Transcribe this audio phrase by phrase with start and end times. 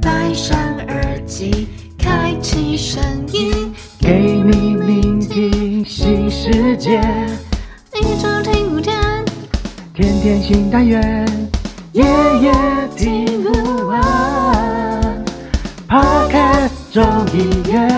[0.00, 0.56] 戴上
[0.88, 6.98] 耳机，开启声音，给你聆听新世界，
[7.94, 8.94] 一周听五天。
[9.94, 11.50] 天天新单元，
[11.92, 12.02] 夜
[12.40, 12.52] 夜
[12.96, 15.24] 听不完。
[15.86, 17.04] Podcast 众
[17.36, 17.88] 议院。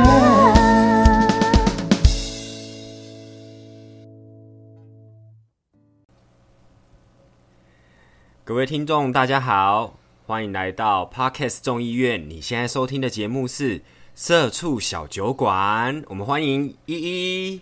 [8.42, 9.94] 各位听众，大家好，
[10.26, 12.30] 欢迎来到 parkest 众议院。
[12.30, 13.78] 你现在收听的节目是
[14.14, 17.60] 《社畜小酒馆》，我们欢迎依依，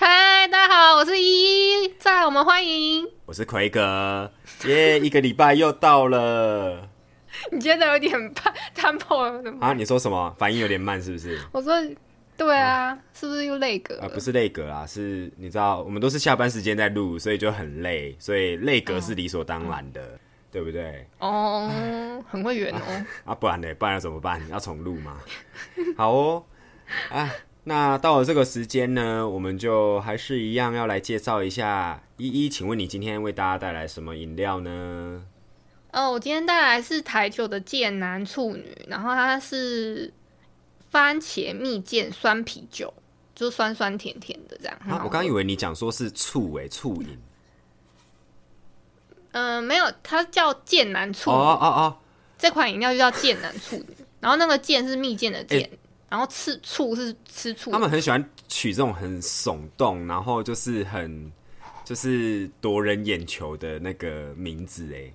[0.00, 3.06] 嗨，大家好，我是依依，再来我们欢迎。
[3.26, 4.32] 我是奎哥，
[4.64, 6.88] 耶、一个礼拜又到了
[7.52, 9.60] 你觉得有点怕 tempo？
[9.60, 9.74] 啊！
[9.74, 10.34] 你说什么？
[10.38, 11.38] 反应有点慢是不是？
[11.52, 11.74] 我说，
[12.38, 14.04] 对啊，是不是又累格了？
[14.04, 20.18] 啊，不是累格啊，是你知道，我们都是下班时间在录，所以就很累，所以累格是理所当然的，
[20.50, 21.06] 对不对？
[21.18, 21.70] 哦，
[22.30, 23.04] 很会圆哦。
[23.26, 23.74] 啊，不然呢？
[23.74, 24.40] 不然要怎么办？
[24.48, 25.20] 要重录吗？
[25.96, 26.44] 好哦，
[27.10, 27.30] 啊，
[27.64, 32.48] 那到了这个时间呢，我们就还是一样要来介绍一下依依。
[32.48, 35.22] 请问你今天为大家带来什么饮料呢？
[35.92, 40.12] 哦，我今天带来是台酒的剑男处女，然后它是
[40.90, 42.92] 番茄蜜饯酸啤酒，
[43.34, 44.78] 就是酸酸甜甜的这样。
[44.88, 47.18] 啊，喝我刚以为你讲说是醋诶、醋饮。
[49.38, 51.96] 嗯、没有，它叫剑南醋哦，哦哦，
[52.36, 53.80] 这款饮料就叫剑南醋。
[54.20, 57.70] 然后那个剑是蜜饯的剑，哎然后吃醋是吃醋。
[57.70, 61.30] 他们很喜欢取这种很耸动，然后就是很
[61.84, 65.12] 就是夺人眼球的那个名字哎，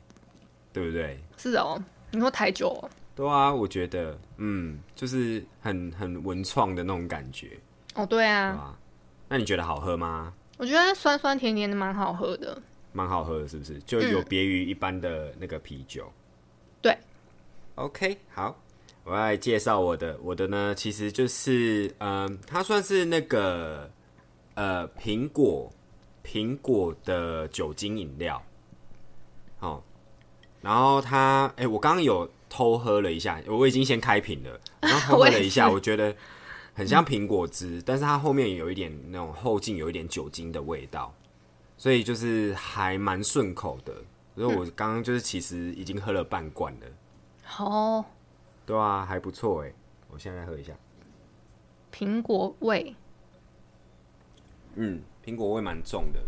[0.72, 1.20] 对不对？
[1.36, 2.90] 是哦，你说台酒、哦？
[3.16, 7.60] 对啊，我觉得嗯，就是很很文创的那种感觉，
[7.96, 8.74] 哦，对对啊，
[9.28, 10.32] 那你觉得好喝吗？
[10.58, 12.62] 我觉得酸酸甜甜的蛮好喝的。
[12.94, 13.80] 蛮好喝的，是不是？
[13.80, 16.10] 就有别于一般的那个啤酒。
[16.82, 16.96] 对
[17.76, 18.56] ，OK，好，
[19.04, 23.90] 我要来介绍我的，我的呢，其实就是，嗯、它算是那个
[24.54, 25.72] 呃苹果
[26.24, 28.42] 苹果的酒精饮料，
[29.60, 29.82] 哦，
[30.62, 36.16] 然后它，哎、我刚刚有偷喝了一下，我已经先开瓶了， 然后偷喝了一下，我觉得
[36.74, 41.14] 很像苹果汁，但是它后面有一点那种后劲，有一点酒精的味道。
[41.84, 43.94] 所以就是还蛮顺口的。
[44.36, 46.88] 所以我刚刚就是其实已经喝了半罐了，
[47.60, 48.06] 哦，
[48.66, 49.74] 对啊，还不错哎。
[50.08, 50.72] 我现在喝一下，
[51.94, 52.96] 苹果味。
[54.76, 56.22] 嗯，苹果味蛮重的，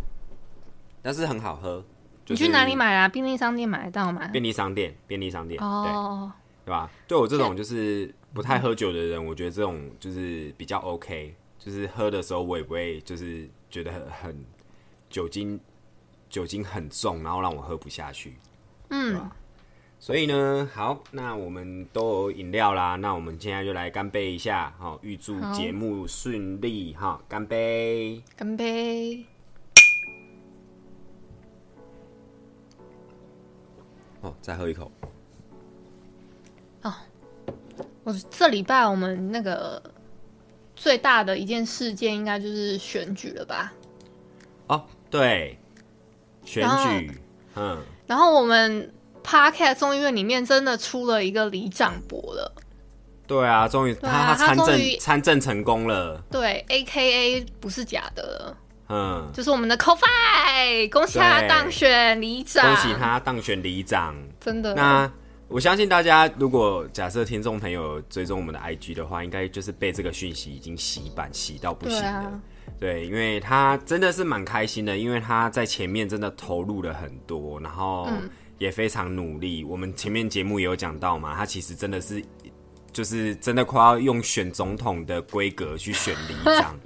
[1.02, 1.82] 但是很好喝。
[2.26, 2.76] 就是你去哪里？
[2.76, 3.08] 买啊？
[3.08, 4.28] 便利商店买得到吗？
[4.28, 6.34] 便利商店，便利商店，对哦，
[6.66, 6.92] 对吧？
[7.08, 14.46] 对我这种就是不太喝酒的人，我觉得这种就是比较 OK，就是喝的时候我也不会就是觉得很很
[15.16, 15.58] 酒精
[16.30, 18.36] 酒精很重，然后让我喝不下去。
[18.90, 19.32] 嗯，
[19.98, 28.22] 所以呢，好，那我们都有饮料啦，那我们现在就来干杯一下，好，预祝好节目顺利，哈，干杯！
[28.36, 29.26] 干杯！
[34.20, 34.92] 哦，再喝一口。
[36.82, 36.94] 哦
[38.04, 39.82] 我这礼拜我们那个
[40.76, 43.72] 最大的一件事件，应该就是选举了吧？
[44.68, 45.58] 哦，对，
[46.44, 47.12] 选举，
[47.56, 48.94] 嗯，然后我们
[49.24, 52.52] Podcast 众议院里面真的出了一个里长伯了，
[53.26, 58.58] 对啊，终于他参他终于政参政成功了，对，A K A 不是假的了，
[58.90, 64.16] 嗯，就是我们的 CoFi，恭喜他对当选里长，恭喜他当选里长。
[64.40, 64.76] 真的。
[64.76, 65.12] 那
[65.48, 72.10] 我相信大家，如果假设听众朋友追踪我们的 IG 的话，应该就是被这个讯息已经洗版洗到不行了。
[72.10, 72.40] 啊，
[72.80, 78.30] 对，因为他真的是蛮开心的，因为他在前面真的投入了很多，然后嗯。
[78.58, 79.66] 也非常努力。
[79.66, 82.24] 我们前面节目也有讲到嘛，他其实真的是
[82.94, 86.80] 就是真的快要用选总统的规格去选里长，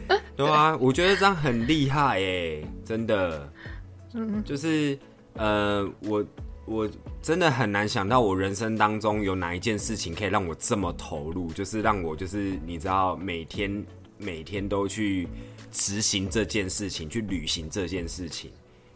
[0.34, 3.52] 对啊，我觉得这样很厉害耶，真的，
[4.14, 4.42] 嗯。
[4.42, 4.98] 就是
[5.34, 6.24] 呃，我
[6.64, 6.88] 我
[7.20, 13.84] 真的很难想到我人生当中有哪一件事情可以让我这么投入，就是让我就是你知道每天
[14.22, 15.28] 每天都去
[15.70, 18.50] 执行这件事情，去履行这件事情。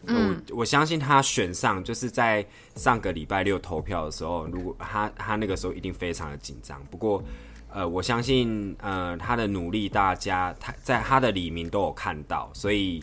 [0.09, 2.47] 嗯我我相信他选上，就是在
[2.77, 6.81] 上个礼拜六投票的时候，如果他他那个时候一定非常的紧张。
[6.91, 7.25] 不过，
[7.73, 13.03] 呃，我相信呃他的努力，大家他在他的里面都有看到，所以、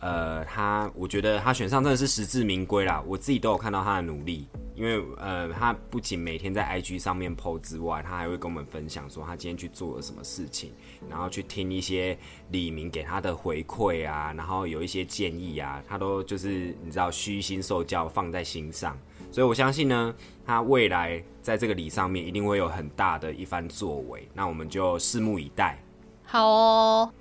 [0.00, 3.02] 呃他我觉得他选上真的是实至名归啦。
[3.06, 10.72] 我自己都有看到他的努力，因为呃他不仅每天在 IG 上面 PO 之外，他还会跟我们分享说他今天去做了什么事情，
[11.08, 12.18] 然后去听一些
[12.50, 18.98] 李明给他的回馈啊，然后有一些建议啊，他都就是你知道虚心受教，放在心上。
[19.30, 20.14] 所以我相信呢，
[20.44, 24.26] 他未来在这个礼上面一定会有很大的一番作为。
[24.34, 25.78] 那我们就拭目以待。
[26.24, 27.12] 好哦，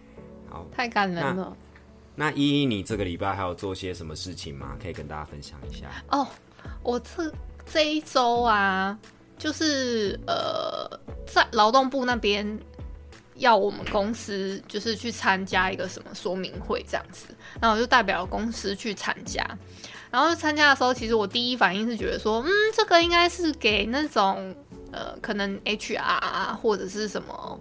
[0.49, 1.55] 好，太感人了。
[2.19, 4.75] 那依依，你这个礼拜还有做些什么事情吗？
[4.81, 5.89] 可以跟大家分享一下。
[6.09, 6.27] 哦，
[6.83, 7.33] 我这
[7.65, 8.99] 这一周啊，
[9.37, 12.59] 就是呃，在劳动部那边
[13.35, 17.27] 要我们公司就是去参加一个什么说明会这样子，
[17.61, 19.41] 然后我就代表公司去参加。
[20.11, 24.53] 然后参加的时候，其实我第一反应是觉得说，嗯，这个应该是给那种
[24.91, 27.59] 呃，可能 HR 啊，或者是什么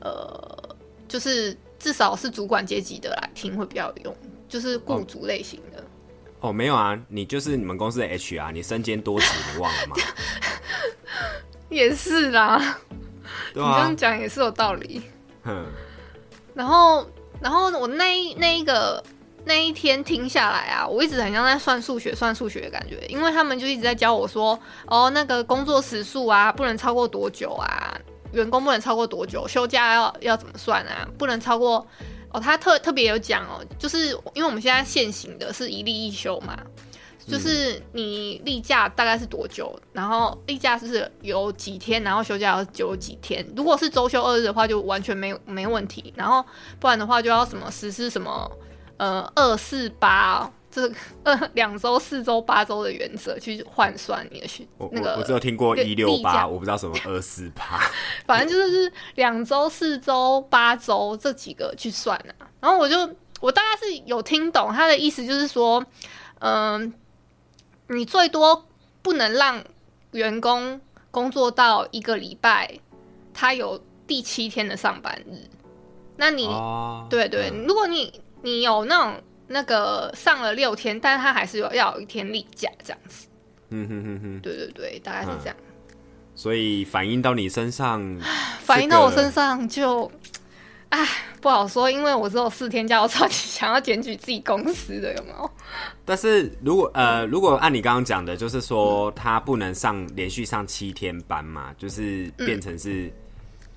[0.00, 0.76] 呃。
[1.08, 4.16] 就是至少是主管阶级的来听会比较有用，
[4.48, 5.82] 就是雇主类型的。
[6.38, 9.96] 哦，没有啊，你就是你们公司的 HR，你身兼多职，你忘了吗？
[11.68, 12.78] 也是啦，
[13.52, 15.02] 你这样讲也是有道理。
[15.44, 15.66] 嗯。
[16.54, 17.04] 然后，
[17.40, 19.02] 然后我那那一个
[19.44, 24.56] 那一天听下来啊，我一直很像在算数学，算数学的感觉，因为他们就一直在教我说，
[24.86, 27.98] 哦，那个工作时数啊，不能超过多久啊。
[28.32, 29.46] 员工不能超过多久？
[29.46, 31.08] 休假要要怎么算啊？
[31.16, 31.86] 不能超过
[32.30, 32.40] 哦。
[32.40, 36.58] 他特特别有讲哦，就是因为我们现在现行的是一例一休嘛，
[37.26, 39.78] 就是你例假大概是多久？
[39.92, 43.46] 然后例假是有几天，然后休假要有几天。
[43.56, 46.12] 如果是周休二日的话，就完全没没问题。
[46.16, 46.44] 然后
[46.80, 48.50] 不然的话，就要什么实施什么
[48.96, 50.50] 呃二四八。
[50.72, 50.90] 这
[51.22, 57.78] 呃两周、四周、八周的原则去换算你的训那个，我只有听过一六八，我不知道什么二四八，
[58.26, 62.48] 反正就是两周、四周、八周这几个去算啊。
[62.60, 62.96] 然后我就
[63.40, 65.84] 我大概是有听懂他的意思，就是说，
[66.38, 66.92] 嗯，
[67.88, 68.66] 你最多
[69.02, 69.62] 不能让
[70.12, 70.80] 员工
[71.10, 72.80] 工作到一个礼拜，
[73.34, 75.50] 他有第七天的上班日。
[76.16, 76.48] 那你
[77.10, 79.22] 对对，如果你你有那种。
[79.52, 83.26] 那个上了六天，但是他还是有要有一天例假这样子。
[83.70, 85.56] 嗯哼哼哼，对对对，大概是这样。
[86.34, 88.02] 所以反映到你身上，
[88.64, 90.10] 反映到我身上就，
[90.88, 91.06] 唉，
[91.40, 95.50] 不好说，因为我只有四天假，我超级 想要检举自己公司的，有没有？
[96.04, 103.12] 但是如果呃，如果按你刚刚讲的，就是说他不能上连续上七天班嘛，就是变成是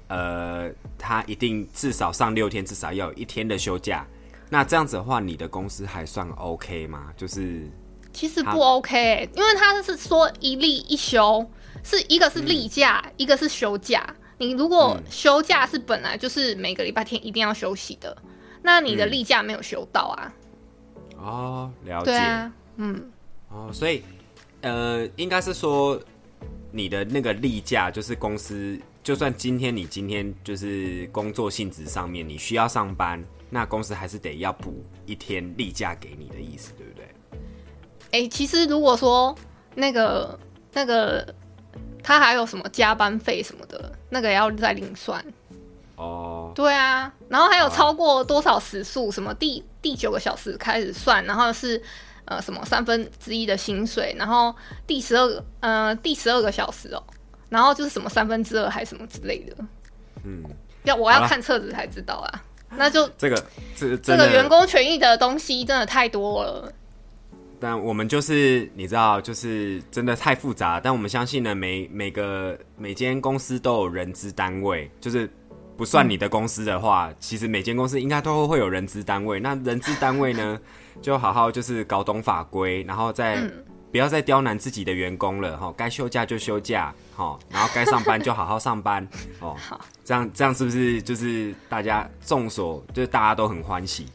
[0.07, 4.05] 呃，他一定至少上六天，至少要有一天的休假。
[4.49, 7.11] 那这样子的话，你的公司还算 OK 吗？
[7.17, 7.69] 就是
[8.13, 11.45] 其实不 OK，因为他是说一例一休，
[11.83, 14.15] 是一个是例假，一个是休假。
[14.37, 18.15] 你如果休假是本来就是每个礼拜天一定要休息的，
[18.61, 20.33] 那你的例假没有休到啊？
[21.17, 22.51] 哦，了解。
[22.77, 23.11] 嗯。
[23.49, 24.03] 哦，所以
[24.61, 25.99] 呃，应该是说
[26.71, 33.23] 你的那个例假，就是公司就算今天你今天就是工作性质上面你需要上班。
[33.55, 37.07] 那公司还是得要补一天例假给你的意思，对不对？
[38.11, 39.33] 哎，其实如果说
[39.75, 40.37] 那个
[40.73, 41.25] 那个
[42.03, 45.23] 他还有什么加班费什么的，那个要再另算。
[45.95, 51.81] 哦，对啊，然后还有超过多少时数，什么第第九个小时开始算，然后是
[52.25, 54.53] 呃什么三分之一的薪水，然后
[54.85, 57.01] 第十二个呃第十二个小时哦，
[57.47, 59.55] 然后就是什么三分之二还是什么之类的。
[60.25, 60.43] 嗯，
[60.83, 62.43] 要我要看册子才知道啊。
[62.77, 63.45] 那就这个
[63.75, 66.71] 这这个员工权益的东西真的太多了。
[67.59, 70.79] 但我们就是你知道，就是真的太复杂。
[70.79, 75.29] 但我们相信呢，每每个每间公司都有人资单位，就是
[75.77, 79.39] 不算你的公司的话，其实每间公司应该都会有人资单位。
[79.39, 80.59] 那人资单位呢，
[81.01, 83.41] 就好好就是搞懂法规，然后再。
[83.91, 89.07] 不要再刁难自己的员工了哈，该休假就休假哈，然后该上班就好好上班
[89.39, 89.55] 哦。
[89.57, 94.05] 好，这样这样是不是就是大家众所就是大家都很欢喜，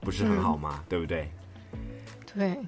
[0.00, 0.82] 不是很好吗？
[0.88, 1.30] 对不对？
[2.34, 2.58] 对。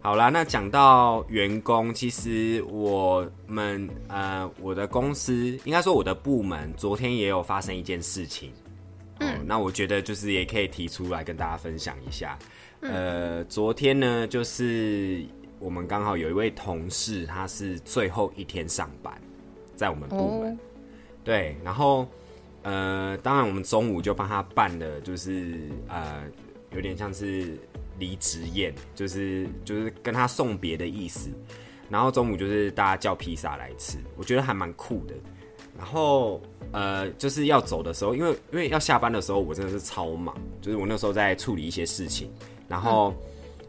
[0.00, 8.52] 好啦，那讲到员工，其实我们呃，我的公司应该说我的部门昨天也有发生一件事情，
[9.18, 12.38] 嗯，那我觉得就是也可以提出来跟大家分享一下。
[12.80, 15.26] 呃，昨天呢就是。
[15.60, 19.20] 我们刚好有一位同事，他是最后一天上班，
[19.74, 20.58] 在我们部门。
[21.24, 22.06] 对，然后
[22.62, 26.24] 呃，当然我们中午就帮他办了，就是呃，
[26.72, 27.58] 有点像是
[27.98, 31.30] 离职宴，就是就是跟他送别的意思。
[31.90, 35.14] 然后中午就是大家叫披萨来吃，我觉得还蛮酷的。
[35.76, 36.40] 然后
[36.72, 42.30] 呃，就是要走的时候，因为因为要下班的时候，我真的是超忙，就是我那时候在处理一些事情，
[42.68, 43.12] 然后。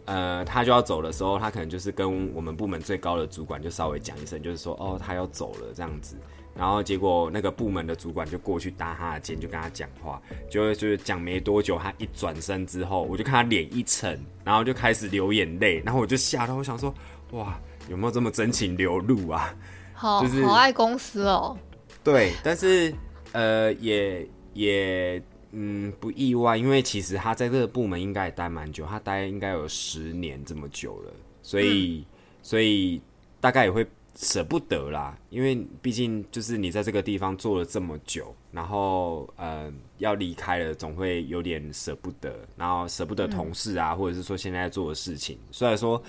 [0.10, 6.16] 呃，他就要走的时候，他可能就是跟我们部门最高的主管就稍微讲一声，就是说哦，他要走了这样子。
[6.56, 16.92] 然后结果那个部门的主管就过去搭他的肩，就跟他讲话，就就是讲没多久，他一转身之后，我就看他脸一沉，然后就开始流眼泪，然后我就吓到，我想说
[17.34, 19.54] 哇，有没有这么真情流露啊？
[19.94, 21.56] 好就是好爱公司哦。
[22.04, 22.92] 对，但是
[23.32, 25.22] 呃，也也
[25.52, 32.06] 嗯不意外，因为其实他在这个部门应该也待蛮久，他待应该有十年这么久了，所以、
[32.42, 33.02] 所以
[33.40, 46.02] 大概也会舍不得啦，因为毕竟就是你在这个地方做了这么久，然后呃要离开了，总会有点舍不得，然后舍不得同事啊，或者是说现在做的事情，虽然说。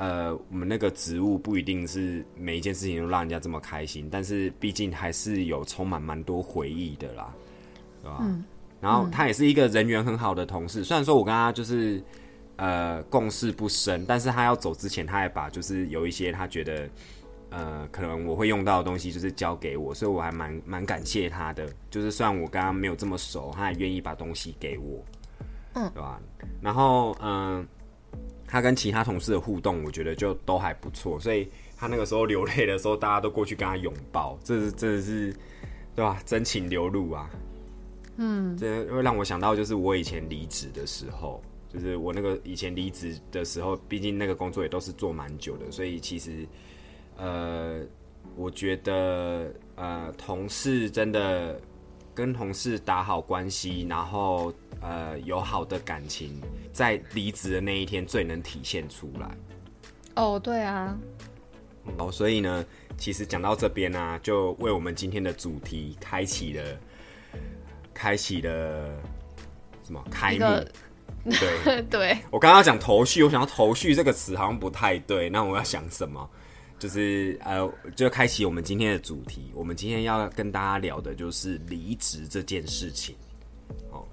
[0.00, 7.34] 呃，我们那个职务不一定是每一件事情都让人家这么开心，但是毕竟还是有充满蛮多回忆的啦，
[8.00, 8.24] 对吧？
[8.80, 12.02] 然后他也是一个人缘很好的同事，虽然说我跟他就是
[12.56, 16.88] 呃共事不深，但是他要走之前，他还把就是有一些他觉得
[17.50, 21.68] 呃可能我会用到的东西，就是交给我，所以我还蛮蛮感谢他的。
[21.90, 25.04] 就是虽然我跟他没有这么熟，他也愿意把东西给我，
[25.74, 26.20] 嗯对吧？
[26.60, 27.66] 然后嗯。
[28.50, 35.30] 他跟其他同事的互动，我觉得就都还不错，所以他那个时候流泪的时候，大家都过去跟他拥抱，这是真的是，
[35.94, 36.18] 对吧？
[36.24, 37.28] 真情流露啊，
[38.20, 41.40] 嗯，这会让我想到就是我以前离职的时候，
[41.72, 46.46] 就是我那个以前离职的时候，毕竟那个工作也都是做蛮久的，所以其实，
[47.16, 47.80] 呃，
[48.34, 51.60] 我觉得呃，同事真的
[52.12, 56.40] 跟同事打好关系，然后呃有好的感情，
[56.72, 59.30] 在离职的那一天最能体现出来。
[60.16, 60.98] 哦，对啊，
[61.98, 66.64] 哦，所以呢，其实讲到这边呢、就为我们今天的主题开启了，
[67.98, 68.88] 开启了
[69.84, 70.38] 什么开幕？
[71.64, 76.30] 对，对，我刚刚讲头绪，我想到头绪这个词好像不太对，那我要想什么？
[76.78, 79.50] 就是呃，就开启我们今天的主题。
[79.52, 83.16] 我们今天要跟大家聊的就是离职这件事情。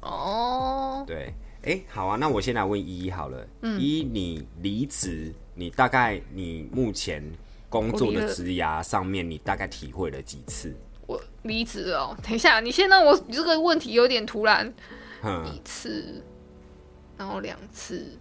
[0.02, 3.48] 哦，对，哎、好啊，那我先来问依依好了。
[3.62, 7.24] 嗯，依依，你离职，你大概你目前
[7.70, 10.76] 工作的职涯上面，你大概体会了几次？
[11.06, 12.18] 我离职了哦。
[12.24, 14.72] 等一下，你先让我这个问题有点突然，
[15.46, 16.24] 一次，
[17.18, 18.18] 然后两次，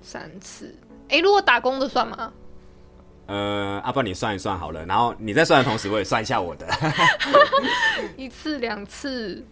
[0.00, 0.74] 三次。
[1.08, 2.32] 哎、如果打工的算吗？
[3.26, 6.66] 呃，阿、啊、不然你算一算好了，然后你在算的同时，我也算一下我的。
[8.16, 9.44] 一次、两次、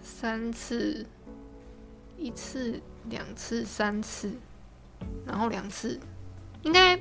[0.00, 1.06] 三次，
[2.16, 2.80] 一次、
[3.10, 4.32] 两次、三次，
[5.24, 6.00] 然后两次，
[6.62, 6.98] 应该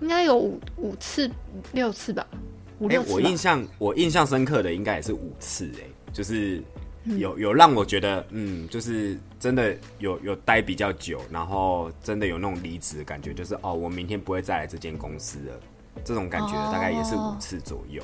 [0.00, 1.30] 应该有五五次、
[1.72, 2.26] 六次吧，
[2.80, 3.14] 五哎、六次吧。
[3.14, 6.60] 我印象我印象深刻的应该也是五次、哎，就是
[7.04, 7.18] 嗯。
[7.18, 15.60] 有有让我觉得，嗯，就是真的有有待比较久，然后真的有那种离职的感觉，就是哦，我明天不会再来这间公司了，
[16.04, 18.02] 这种感觉哦大概也是五次左右，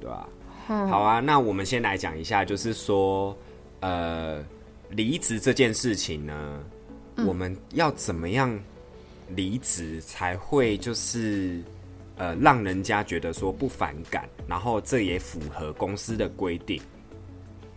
[0.00, 0.28] 对吧、
[0.68, 0.88] 嗯。
[0.88, 3.36] 好啊，那我们先来讲一下，就是说，
[3.80, 4.44] 呃，
[4.90, 6.64] 离职这件事情呢，
[7.16, 7.26] 嗯。
[7.26, 8.58] 我们要怎么样
[9.34, 11.62] 离职才会就是
[12.16, 16.80] 呃让人家觉得说不反感，然后这也符合公司的规定。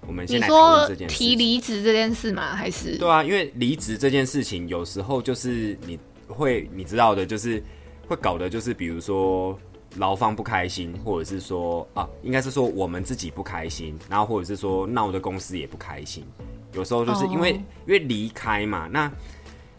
[0.07, 1.35] 我们先你来讨论说这件事提。
[1.35, 2.55] 离职这件事吗？
[2.55, 7.61] 还是对啊，因为离职这件事情，有时候就是你会你知道的，就是
[8.07, 9.57] 会搞得就是比如说
[9.95, 16.23] 劳方不开心，或者是说啊，应该是说我们自己不开心，然后或者是说闹的公司也不开心。
[16.73, 19.11] 有时候就是因为、哦因为离开嘛，那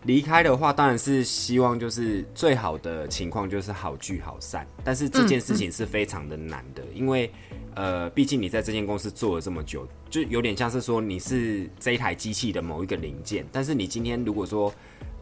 [0.05, 7.31] 离开的话，当然是希望就是最好的情况就是好聚好散，但是这件事情是非常的难的，因为
[7.75, 14.73] 呃，毕竟你在这间公司做了这么久，就有点像是说你是这一台机器的某一个零件，但是你今天如果说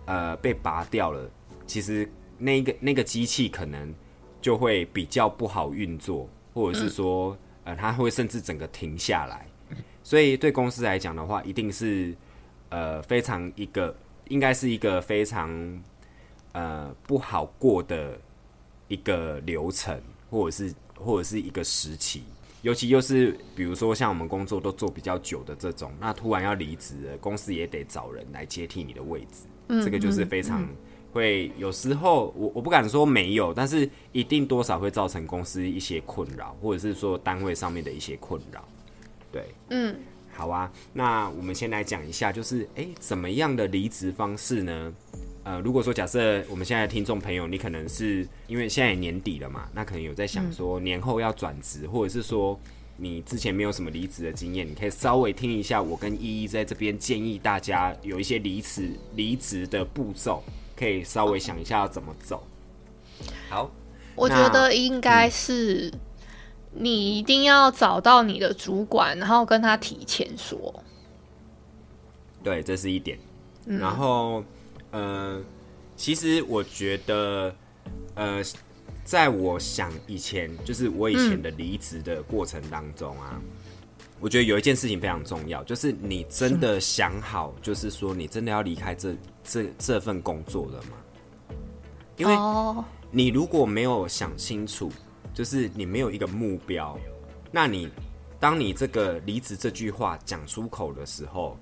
[0.04, 1.28] 呃被拔掉了，
[1.66, 3.92] 其实那个那个机器可能
[4.40, 9.47] 就会比较不好运作，或者是说、呃它会甚至整个停下来，
[10.04, 12.14] 所以对公司来讲的话，一定是
[12.68, 13.95] 呃非常一个
[14.28, 15.83] 应该是一个非常
[16.52, 18.18] 呃不好过的
[18.88, 22.25] 一个流程，或者是或者是一个时期。
[22.62, 30.66] 尤其又是比如说像我们工作都做比较久的这种，那突然要离职了，公司也得找人来接替你的位置，这个就是非常
[31.12, 38.64] 会有时候我我不敢说没有，但是一定多少会造成公司一些困扰，或者是说单位上面的一些困扰。
[39.30, 39.95] 对，嗯，
[40.37, 44.93] 好啊，那我们先来讲一下，就是诶，怎么样的离职方式呢？
[45.45, 52.59] 呃，如果说假设我们现在的听众朋友，你可能是因为现在也年底了嘛，那可能有在想说年后要转职，或者是说
[52.97, 60.43] 你之前没有什么离职的经验，你可以稍微听一下我跟依依在这边建议大家有一些离职离职的步骤，
[60.76, 62.47] 可以稍微想一下要怎么走。
[63.49, 63.71] 好，
[64.14, 65.93] 我觉得应该是
[66.78, 70.83] 你一定要找到你的主管，然后跟他提前说。
[72.42, 73.18] 对，这是一点。
[73.64, 74.45] 然后，
[74.90, 75.42] 呃，
[75.97, 77.54] 其实我觉得，
[78.14, 78.42] 呃，
[79.04, 83.40] 在我想以前，就是我以前的离职的过程当中啊，
[84.21, 90.97] 我觉得有一件事情非常重要，就是你真的想好，就是说你真的要离开这这这份工作了吗？
[92.16, 94.90] 因为你如果没有想清楚，
[95.37, 96.99] 就是你没有一个目标，
[97.52, 97.90] 那你
[98.40, 101.59] 当你这个离职这句话讲出口的时候，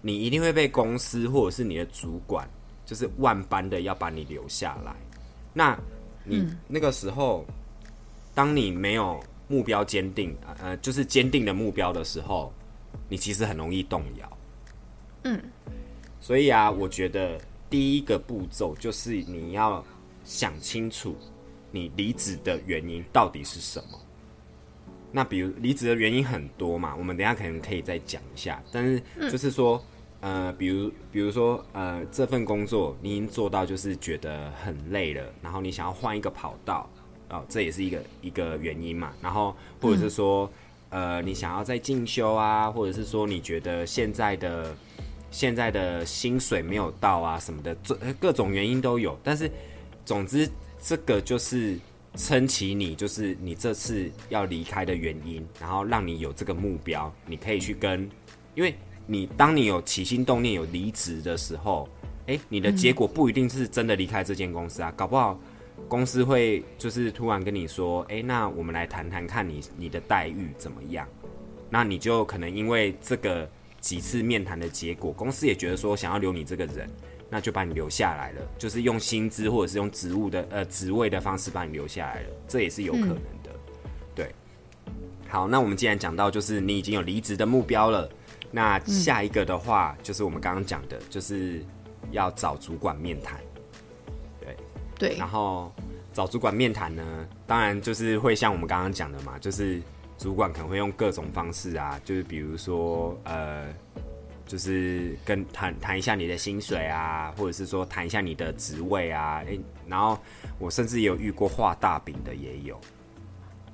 [0.00, 2.48] 你一定会被公司或者是你的主管，
[2.86, 4.96] 就是万般的要把你留下来。
[5.52, 5.78] 那
[6.24, 7.44] 你那个时候，
[8.34, 12.50] 当你没有目标坚定，呃，就是坚定的目标的时候，
[13.10, 14.38] 你其实很容易动摇。
[15.24, 15.38] 嗯，
[16.18, 19.84] 所以啊，我觉得第一个步骤就是你要
[20.24, 21.14] 想清楚，
[21.70, 23.98] 你离职的原因到底是什么。
[25.10, 28.62] 那比如离职的原因很多嘛，我们等下可能可以再讲一下。
[28.70, 29.82] 但是就是说，
[30.20, 36.88] 呃，比如比如说，呃，这份工作你已经做到就是觉得很累了，然后你想要换一个跑道，
[37.30, 39.12] 哦，这也是一个一个原因嘛。
[39.22, 40.50] 然后或者是说，
[40.90, 44.76] 呃，你想要再进修啊，或者是说你觉得现在的
[45.30, 49.18] 现在的薪水没有到啊什么的，这各种原因都有。
[49.24, 49.50] 但是
[50.04, 50.46] 总之，
[50.80, 51.78] 这个就是。
[52.16, 58.10] 撑起你，就是你这次要离开的原因，然后让你有这个目标，你可以去跟，
[58.56, 58.74] 因为
[59.06, 61.88] 你当你有起心动念有离职的时候，
[62.26, 65.38] 哎，你的结果不一定是真的离开这间公司啊，搞不好
[65.86, 71.06] 公司会就是突然跟你说，哎，那我们来谈谈看你你的待遇怎么样，
[71.70, 73.48] 那你就可能因为这个
[73.80, 76.90] 几次面谈的结果，公司也觉得说想要留你这个人。
[77.30, 83.50] 那就把你留下来了，就是用薪资或者是用职务的呃职位的方式把你留下来了，这也是有可能的。
[84.14, 84.34] 对，
[85.28, 88.08] 好，那我们既然讲到就是你已经有离职的目标了，
[88.50, 91.62] 那下一个的话就是我们刚刚讲的，就是
[92.10, 93.38] 要找主管面谈。
[94.40, 94.56] 对
[94.98, 95.70] 对，然后
[96.14, 99.82] 找主管面谈呢，当然就是会像我们刚刚讲的嘛，就是
[100.16, 103.66] 主管可能会用各种方式啊，就是比如说呃。
[104.48, 110.18] 就是跟谈谈一下你的薪水啊，或者是说谈一下你的职位啊，诶，然后
[110.58, 112.80] 我甚至也有遇过画大饼的也有。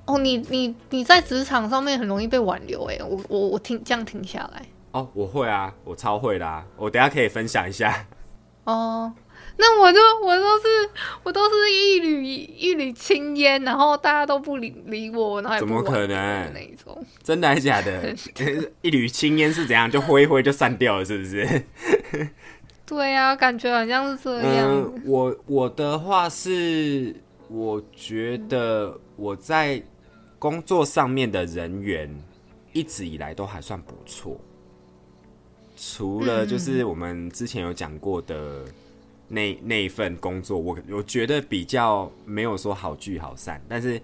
[0.05, 4.61] 哦，你你你在职场上面很容易被挽留哎，我我我停这样停下来。
[4.91, 8.05] 哦，我会啊，我超会啦，我等下可以分享一下。
[8.65, 9.11] 哦。
[9.57, 10.65] 那我就我都是
[11.23, 17.05] 我都是一缕一缕青烟，然后大家都不理理我，然后怎么可能那一种？
[17.23, 18.13] 真的还是假的？
[18.81, 19.89] 一缕青烟是怎样？
[19.89, 21.63] 就挥一挥就散掉了，是不是？
[22.85, 24.93] 对呀，感觉好像是这样。
[25.05, 27.15] 我我的话是，
[27.47, 29.81] 我觉得我在
[30.37, 32.13] 工作上面的人缘
[32.73, 34.37] 一直以来都还算不错，
[35.77, 38.65] 除了就是我们之前有讲过的。
[39.27, 43.99] 那那一份工作，我我觉得比较没有说好聚好散，但是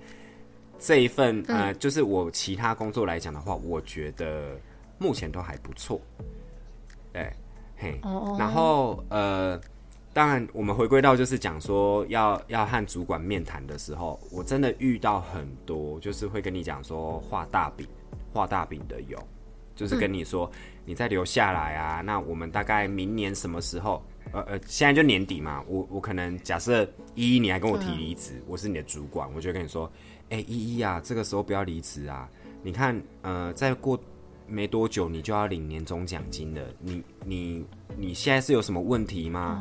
[0.80, 4.58] 这一份呃，就是我其他工作来讲的话，我觉得
[4.98, 6.02] 目前都还不错。
[7.14, 7.32] 对，
[7.78, 8.00] 嘿，
[8.40, 9.62] 然后呃，
[10.12, 17.88] 当然我们回归到就是讲说要要和主管面谈的时候，我真的遇到很多，就是会跟你讲说画大饼
[18.34, 19.22] 画大饼的有，
[19.76, 20.50] 就是跟你说
[20.84, 24.04] 你再留下来啊，那我们大概明年什么时候？
[24.34, 26.84] 呃呃，现在就年底嘛，我我可能假设
[27.16, 29.92] 依依你还跟我提离职，我是你的主管，我就跟你说，
[30.30, 32.30] 哎依依啊，这个时候不要离职啊，
[32.64, 34.00] 你看呃再过
[34.48, 37.66] 没多久你就要领年终奖金了，你你
[37.98, 39.60] 你现在是有什么问题吗？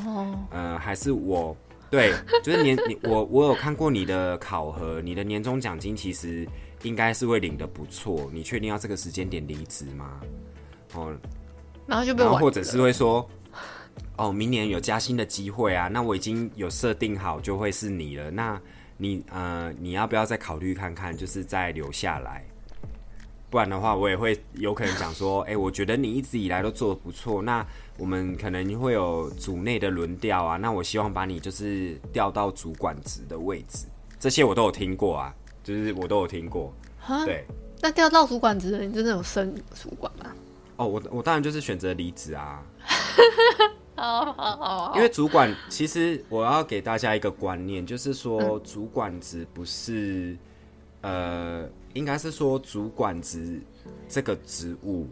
[0.50, 1.56] 呃还是我
[1.90, 2.12] 对，
[2.44, 6.46] 就是年你我我有看过你的考核，你的年终奖金其实
[6.84, 10.20] 应该是会领的不错，你确定要这个时间点离职吗？
[10.94, 11.12] 哦，
[11.86, 13.28] 然后就被或者是会说。
[14.20, 15.88] 哦，明年有加薪的机会啊！
[15.88, 18.30] 那我已经有设定好，就会是你了。
[18.30, 18.60] 那
[18.98, 22.44] 你呃，你要不要再考虑看看，就是再留下来？
[23.48, 27.40] 不然的话，我也会有可能讲说，哎，我觉得你一直以来都做的不错。
[27.40, 30.58] 那我们可能会有组内的轮调啊。
[30.58, 33.86] 那我希望把你就是调到主管职的位置。
[34.18, 36.70] 这些我都有听过啊，就是我都有听过。
[37.24, 37.46] 对，
[37.80, 40.26] 那调到主管职的，你真的有升主管吗？
[40.76, 42.62] 哦，我我当然就是选择离职啊。
[44.00, 50.34] 好好好，因为主管其实我要给大家一个观念，就是说主管职不是，
[51.02, 53.60] 呃，应该是说主管职
[54.08, 55.06] 这个职务，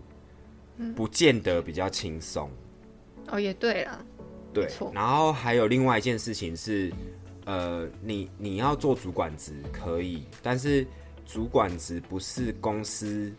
[0.96, 2.50] 不见得比较轻松。
[3.30, 4.04] 哦，也对了，
[4.54, 4.66] 对。
[4.94, 6.90] 然后还有另外一件事情是，
[7.44, 10.86] 呃，你你要做主管职可以，但是
[11.26, 13.30] 主管职不是公司。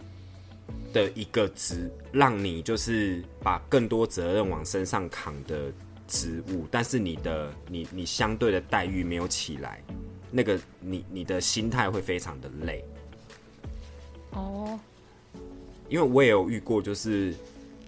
[0.93, 5.71] 的一个职，让你就是把更多责任往身上扛的
[6.08, 9.84] 职务，但是你的你你相对的待遇没有起来，
[10.32, 12.84] 那个你你的心态会非常的累。
[14.32, 14.79] 哦，
[15.88, 17.34] 因为我也有遇过，就是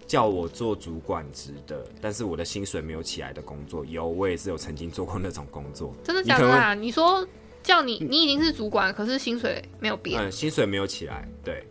[0.08, 5.96] 叫我做主管职的，但是我的薪水没有起来的工作，有我也是有曾经做过那种工作。
[6.04, 6.74] 真的假的啊？
[6.74, 7.28] 你说
[7.64, 10.20] 叫你你已经是主管，可是薪水没有变？
[10.20, 11.64] 嗯，薪水没有起来，对。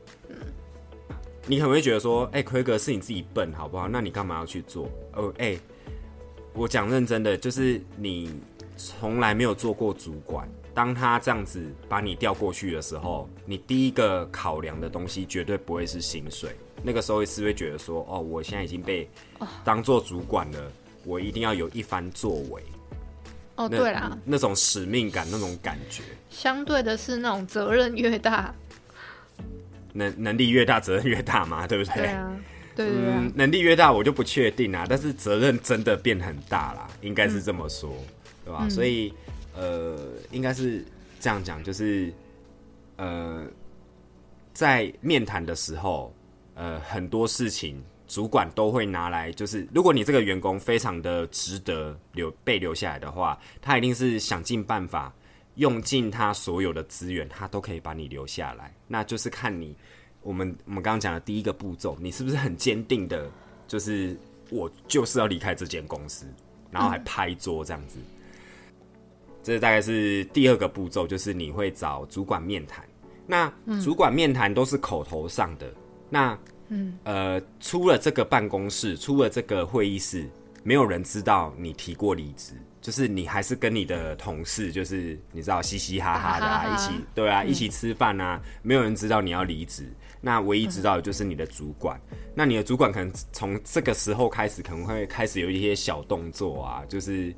[1.46, 3.88] 你可能会觉得说，哎，奎哥是你自己笨，好不好？
[3.88, 4.88] 那你干嘛要去做？
[5.14, 5.58] 哦，哎，
[6.52, 8.32] 我讲认真的，就是你
[8.76, 10.48] 从来没有做过主管。
[10.72, 16.56] 当他这样子把你调过去的时候，你第一个考量的东西绝对不会是薪水。
[16.82, 19.10] 那个时候是会觉得说，哦，我现在已经被
[19.64, 20.72] 当做主管了，
[21.04, 22.62] 我一定要有一番作为。
[23.56, 28.54] 哦，对啦，那种使命感，那种感觉，相对的是那种责任越大，
[29.94, 32.02] 能能力越大，责任越大嘛， 对不对？
[32.02, 32.36] 对啊，
[32.76, 34.86] 对对对，能力越大，我就不确定啊。
[34.88, 37.94] 但是责任真的变很大啦，应该是这么说，
[38.44, 38.68] 对吧？
[38.68, 39.12] 所以。
[39.52, 39.98] 呃，
[40.30, 40.82] 应该是
[41.18, 42.10] 这样讲，就是
[42.96, 43.44] 呃，
[44.54, 46.14] 在面谈的时候，
[46.54, 55.12] 呃，很多事情主管都会拿来，就是如果你这个员工非常的值得留被留下来的话，他一定是想尽办法，
[55.60, 58.74] 用尽他所有的资源，他都可以把你留下来。
[58.88, 59.76] 那就是看你，
[60.22, 63.30] 我们我们刚刚讲的第一个步骤，你是不是很坚定的，
[63.68, 64.16] 就是
[64.48, 66.24] 我就是要离开这间公司，
[66.70, 67.98] 然后还拍桌这样子。
[69.42, 72.82] 这大概是第二个步骤，就是你会找主管面谈。
[73.26, 75.72] 那主管面谈都是口头上的。
[76.08, 80.26] 那嗯呃，出了这个办公室，出了这个会议室，
[80.62, 82.54] 没有人知道你提过离职。
[82.80, 89.88] 就是你还是跟你的同事，就是你知道嘻嘻哈哈的啊， 一起对啊，一起吃饭啊，没有人知道你要离职。
[90.20, 92.00] 那唯一知道的就是你的主管。
[92.34, 97.34] 那你的主管可能从这个时候开始，可能会开始有一些小动作啊，就是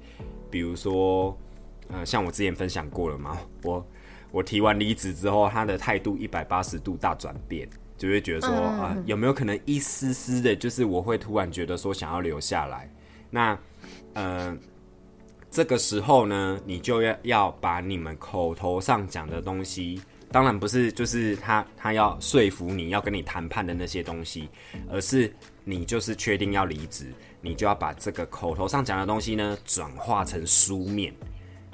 [0.50, 1.36] 比如说。
[1.88, 3.86] 呃，像我之前分享过了嘛，我
[4.30, 12.90] 我提完离职之后，他的态度一百八十度大转变，就会觉得说啊，有没有可能一丝丝的，就是我会突然觉得说想要留下来。
[13.28, 13.58] 那
[14.14, 14.56] 呃，
[15.52, 24.48] 这个时候呢，你就要要把你们口头上讲的东西，当然不是就是他他要说服你要跟你谈判的那些东西，
[24.90, 25.30] 而是
[25.62, 27.12] 你就是确定要离职，
[27.42, 31.12] 你就要把这个口头上讲的东西呢，转化成书面。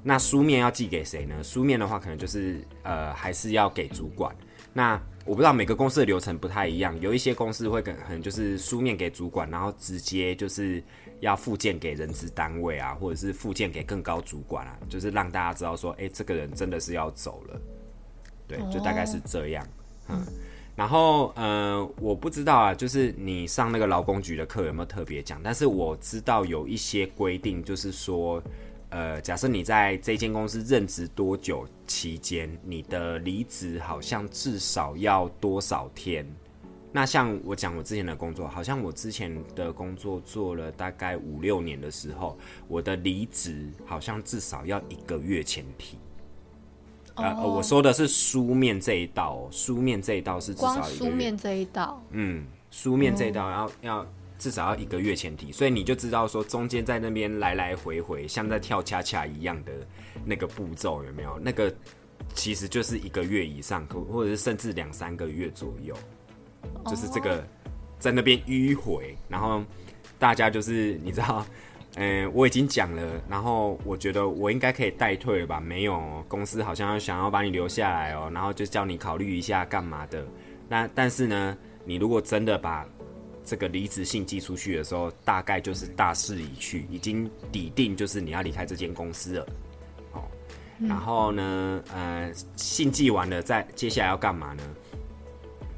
[0.03, 1.41] 那书面要寄给谁呢？
[1.45, 4.35] 书面的话，可能就是呃，还是要给主管。
[4.73, 10.83] 那我不知道每个公司的流程不太一样，有一些公司会可能就是书面给主管，然后直接就是
[11.21, 17.61] 要附件给人资单位啊，或者是附件给更高主管啊，就是让大家知道说，哎，这个人真的是要走了。
[18.47, 19.67] 对，就大概是这样。
[20.09, 20.25] 嗯，
[20.75, 25.39] 然后呃，我不知道啊，就是你上那个劳工局的课有没有特别讲？
[25.45, 28.43] 但是我知道有一些规定，就是说。
[28.91, 36.27] 呃，假设你在这间公司任职多久期间，你的离职好像至少要多少天？
[36.91, 45.99] 那像我讲我之前的工作，好像我之前的工作做了大概五六年的时候，我的离职好像至少要一个月前提。
[47.17, 54.07] 呃，我说的是书面这一道，书面这一道是至少书面这一道，嗯，书面这一道要要。
[54.39, 59.73] 至少要一个月前提，所以你就知道说中间在那边来来回回像在跳恰恰一样的
[60.25, 61.39] 那个步骤有没有？
[61.41, 61.73] 那个
[62.35, 65.95] 其实就是一个月以上，或者是甚至两三个月左右，
[66.87, 67.45] 就是这个
[67.99, 69.63] 在那边迂回，然后
[70.19, 71.45] 大家就是你知道，
[71.97, 75.61] 嗯，我已经讲了，然后我觉得我应该可以代退了吧？
[75.61, 80.25] 没有，公司好像想要把你留下来哦，然后就叫你考虑一下干嘛的。
[80.69, 82.87] 那但是呢，你如果真的把
[83.49, 89.47] 这个离职信寄出去的时候，大概就是大势已去，已经抵定，就是你要离开这间公司了。
[90.13, 90.23] 哦，
[90.79, 94.63] 然后呢，呃，信寄完了，再接下来要干嘛呢？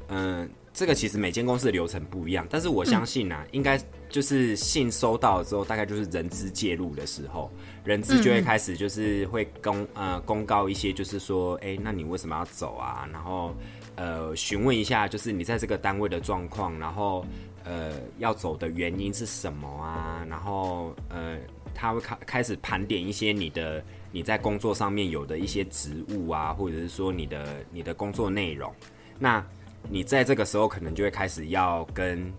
[0.09, 3.79] 嗯，这个其实每间公司的流程不一样，但是我相信啊，应该
[4.09, 7.49] 就是信收到了之后，大概就是人资介入的时候，
[7.85, 13.07] 人资就会开始就是会公呃公告一些，就是说，哎，那你为什么要走啊？
[13.13, 13.55] 然后
[13.95, 17.25] 呃询问一下，就是你在这个单位的状况，然后。
[17.63, 20.25] 呃，要走的原因是什么啊？
[20.29, 21.37] 然后呃，
[21.73, 28.73] 他会开开始盘点一些你的你在工作上面有的一些职务啊，或者是说你的你的工作内容。
[29.19, 29.45] 那
[29.89, 32.31] 你在这个时候可能就会开始要跟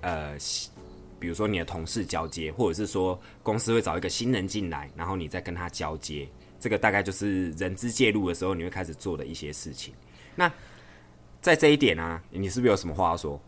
[0.00, 0.36] 呃，
[1.18, 6.28] 比如说你的同事交接，或者是说公司会找一个新人进来，然后你再跟他交接。
[6.60, 9.94] 这个大概就是人资介入的时候你会开始做的一些事情。
[10.34, 10.50] 那
[11.40, 13.40] 在这一点呢，你是不是有什么话要说？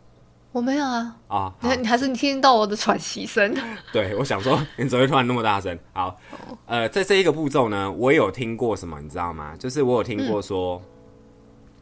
[0.53, 1.17] 我没有啊。
[1.29, 3.55] 啊，你你还是你听到我的喘息声？
[3.93, 5.79] 对，我想说你怎么会突然那么大声？
[5.93, 6.17] 好，
[6.67, 9.55] 呃，在这一个步骤呢，我也有听过什么，你知道吗？
[9.59, 10.81] 就是我有听过说，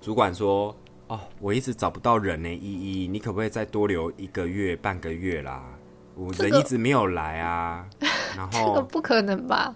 [0.00, 0.74] 主管说，
[1.06, 5.64] 哦，我一直找不到人呢，依依，你可不可以再多留一个月、半个月啦？
[6.14, 7.86] 我人一直没有来啊。
[8.36, 9.74] 然后这个，不可能吧？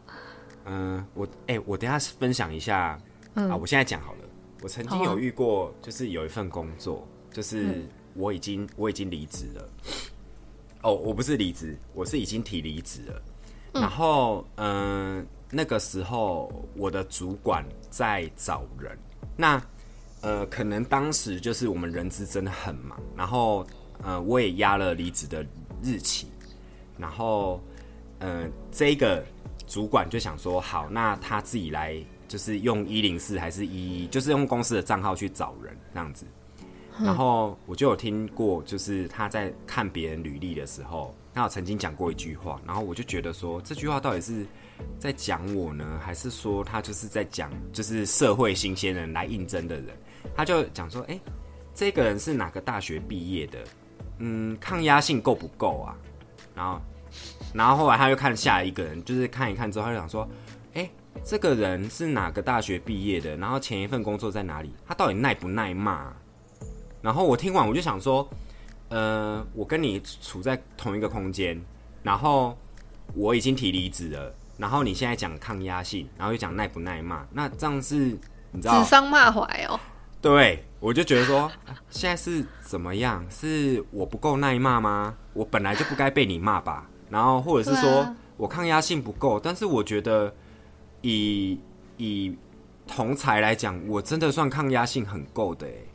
[0.66, 2.98] 嗯、我哎、我等一下分享一下、
[3.35, 4.18] 嗯啊，我现在讲好了。
[4.62, 9.68] 我曾经有遇过，就是有一份工作，就是我已经我已经离职了。
[10.83, 13.22] 哦，我不是离职，我是已经提离职了。
[13.72, 18.98] 然后，嗯、那个时候我的主管在找人，
[19.37, 19.62] 那
[20.20, 23.66] 呃，可能当时就是我们人资真的很忙，然后
[24.03, 25.46] 呃，我也压了离职的
[25.83, 26.27] 日期，
[26.98, 27.62] 然后
[28.18, 29.25] 呃，这个
[29.66, 31.96] 主管就想说，好，那他自己来，
[32.29, 36.27] 就是用一零四还是一，就是用公司的账号去找人这样子。
[37.00, 44.46] 然后我就有听过，就是他在看别人履历的时候，他有曾经讲过一句话，然后我就觉得说，这句话到底是
[44.98, 49.87] 在讲我呢，还是说他就是在讲就是社会新鲜人来应征的人？
[50.37, 51.18] 他就讲说，哎、
[51.74, 53.59] 这个人是哪个大学毕业的？
[54.18, 55.96] 嗯，抗压性够不够啊？
[56.55, 56.81] 然后，
[57.55, 60.28] 然后后来他又看下一个人，就是看一看之后，他就想说，
[60.74, 60.88] 哎、
[61.24, 63.37] 这个人是哪个大学毕业的？
[63.38, 64.72] 然后前一份工作在哪里？
[64.87, 66.14] 他到底耐不耐骂、
[67.03, 68.27] 然后我听完我就想说，
[68.88, 71.61] 呃，我跟你处在同一个空间，
[72.03, 72.57] 然后
[73.15, 78.17] 我已经提离职了，然后你现在讲抗压性，然后又讲耐不耐骂，那这样是
[78.53, 78.88] 你知道指？
[78.88, 79.79] 桑骂槐哦。
[80.21, 83.27] 对，我就觉得说，啊 现在是怎么样？
[83.29, 85.17] 是我不够耐骂吗？
[85.33, 86.88] 我本来就不该被你骂吧？
[87.11, 90.35] 然后或者是说、啊我抗压性不够，但是我觉得
[91.03, 91.61] 以
[91.97, 92.37] 以
[92.88, 95.87] 同才来讲，我真的算抗压性很够的诶，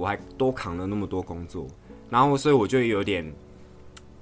[0.00, 1.68] 我还多扛了那么多工作，
[2.08, 3.30] 然后所以我就有点，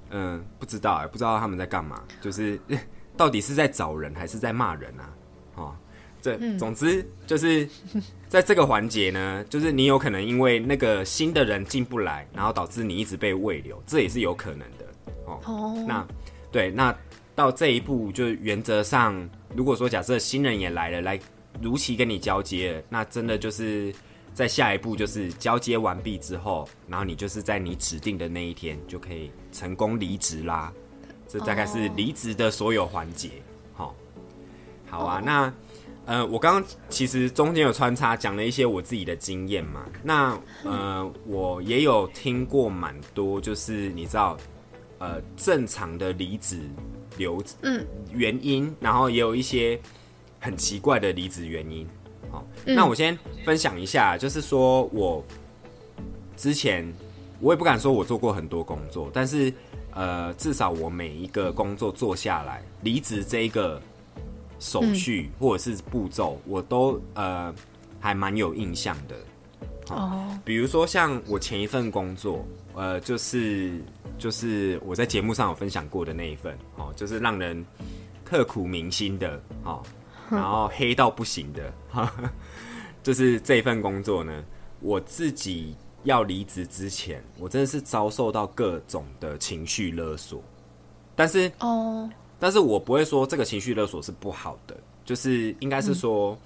[0.09, 2.59] 嗯，不知道哎，不知道他们在干嘛，就是
[3.15, 5.15] 到底是在找人还是在骂人啊？
[5.55, 5.75] 哦，
[6.21, 7.65] 这总之就是
[8.27, 14.85] 在这个环节呢，就是你有可能因为那个新的人进不来，然后导致你一直被未留，这也是有可能的
[15.27, 15.39] 哦。
[15.45, 16.05] 哦，那
[16.51, 16.93] 对，那
[17.35, 21.17] 到这一步，就原则上，如果说假设新人也来了，来
[21.61, 23.93] 如期跟你交接，那真的就是
[24.39, 30.71] 在下一步就是交接完毕之后，然后你就是在你指定的那一天就可以成功离职啦。
[31.27, 33.31] 这大概是哦离职的所有环节。
[33.73, 33.93] 好、
[34.87, 35.53] 好啊，那。
[36.05, 39.85] 呃，我刚刚其实中间有穿插讲了一些我自己的经验嘛。
[40.01, 44.37] 那呃，我也有听过蛮多，就是你知道，
[44.99, 46.61] 呃，正常的离职
[47.17, 49.77] 流嗯原因，然后也有一些
[50.39, 51.85] 很奇怪的离职原因。
[52.31, 52.75] 好，嗯。
[52.75, 55.23] 那我先分享一下，就是说我
[56.35, 56.91] 之前
[57.39, 59.51] 我也不敢说我做过很多工作，但是
[59.91, 63.81] 呃，至少我每一个工作做下来，离职这一个
[64.59, 67.53] 手续或者是步骤，我都呃
[67.99, 69.15] 还蛮有印象的。
[69.95, 73.81] 哦，比如说像我前一份工作，呃，就是
[74.19, 77.65] 就是我在节目上有分享过的那一份，哦，就是让人
[78.23, 79.81] 刻骨铭心的，哦，
[80.29, 82.11] 然后黑到不行的，哈，
[83.03, 84.43] 就是这份工作呢，
[84.79, 90.41] 我自己要离职之前，我真的是遭受到各种的情绪勒索，
[91.15, 96.37] 但是哦，但是我不会说这个情绪勒索是不好的，就是应该是说，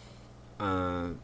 [0.59, 1.15] 嗯、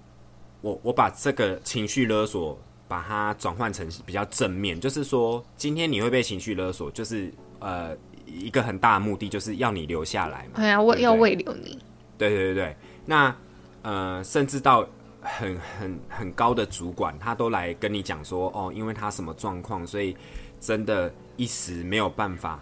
[0.61, 7.95] 我我把这个情绪勒索把它转换成比较正面，就是说，今天你会被情绪勒索，就是呃
[8.25, 11.79] 一个很大的目的就是要你留下来嘛，对啊，我要慰留你。
[12.19, 13.35] 对对对对，那
[13.81, 14.85] 呃，甚至到
[15.21, 20.15] 很很很高的主管，他都来跟你讲说，哦，因为他什么状况，所以
[20.59, 22.59] 真的一时没有办法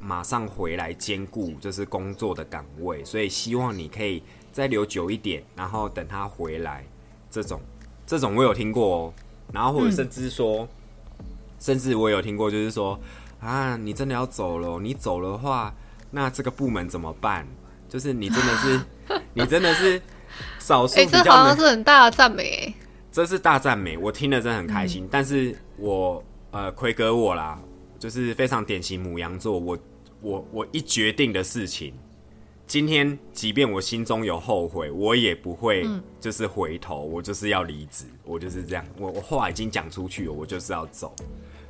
[0.00, 6.84] 马上回来兼顾就是工作的岗位，所以希望你可以再留久一点，然后等他回来。
[7.30, 7.60] 这种
[8.04, 9.14] 这种我有听过哦，
[9.52, 10.68] 然后或者甚至说，
[11.60, 12.98] 甚至我有听过，就是说
[13.40, 15.72] 啊，你真的要走了，你走的话，
[16.10, 17.46] 那这个部门怎么办？
[17.88, 18.80] 就是你真的是，
[19.34, 20.00] 你真的是
[20.58, 22.74] 少数哎、比较能这好像是很大的赞美哎。
[23.12, 25.06] 这是大赞美，我听了真的很开心。
[25.10, 27.58] 但是我呃，奎哥我啦，
[27.98, 29.78] 就是非常典型母羊座，我
[30.20, 31.94] 我我一决定的事情，
[32.66, 35.86] 今天即便我心中有后悔，我也不会
[36.20, 38.84] 就是回头，我就是要离职，我就是这样。
[38.98, 41.14] 我我话已经讲出去了，我就是要走。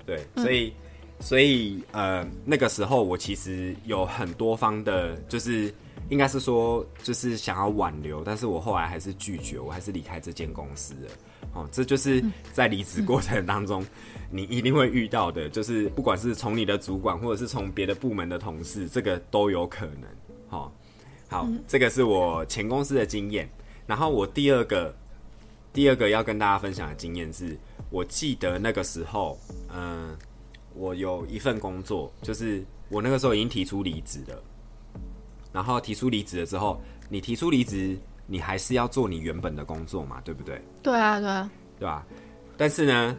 [0.07, 0.72] 对，所以、
[1.20, 5.74] 所以呃，那个时候我其实有很多方的，就是
[6.11, 11.11] 应该是说，就是想要挽留，但是我后来还是拒绝，我还是离开这间公司了。
[11.55, 13.85] 哦，这就是在离职过程当中，
[14.31, 20.03] 你一定会遇到的，就是不管是从你的主管，或者是从别的部门的同事，这个都有可能。
[20.49, 20.73] 好，
[21.29, 23.49] 好，这个是我前公司的经验。
[23.87, 24.95] 然后我第二个，
[25.73, 27.57] 第二个要跟大家分享的经验是，
[27.90, 29.38] 我记得那个时候，
[29.73, 30.17] 嗯，
[30.75, 34.43] 我有一份工作，就是我那个时候已经提出离职了。
[35.55, 37.99] 然后提出离职了之后，你提出离职。
[38.27, 40.59] 你还是要做你原本的工作嘛，对不对？
[40.83, 42.07] 对啊，对啊，对吧？
[42.57, 43.14] 但是呢，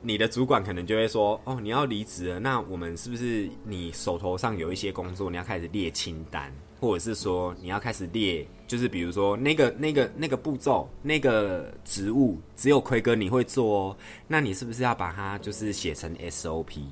[0.00, 13.96] 你的主管可能就会说：“哦，你要离职了，那我们是不是你手头上有一些工作，你要开始列清单，或者是说你要开始列，就是比如说那个、那个、那个步骤、那个职务，只有奎哥你会做哦，
[14.28, 16.84] 那你是不是要把它就是写成 SOP？”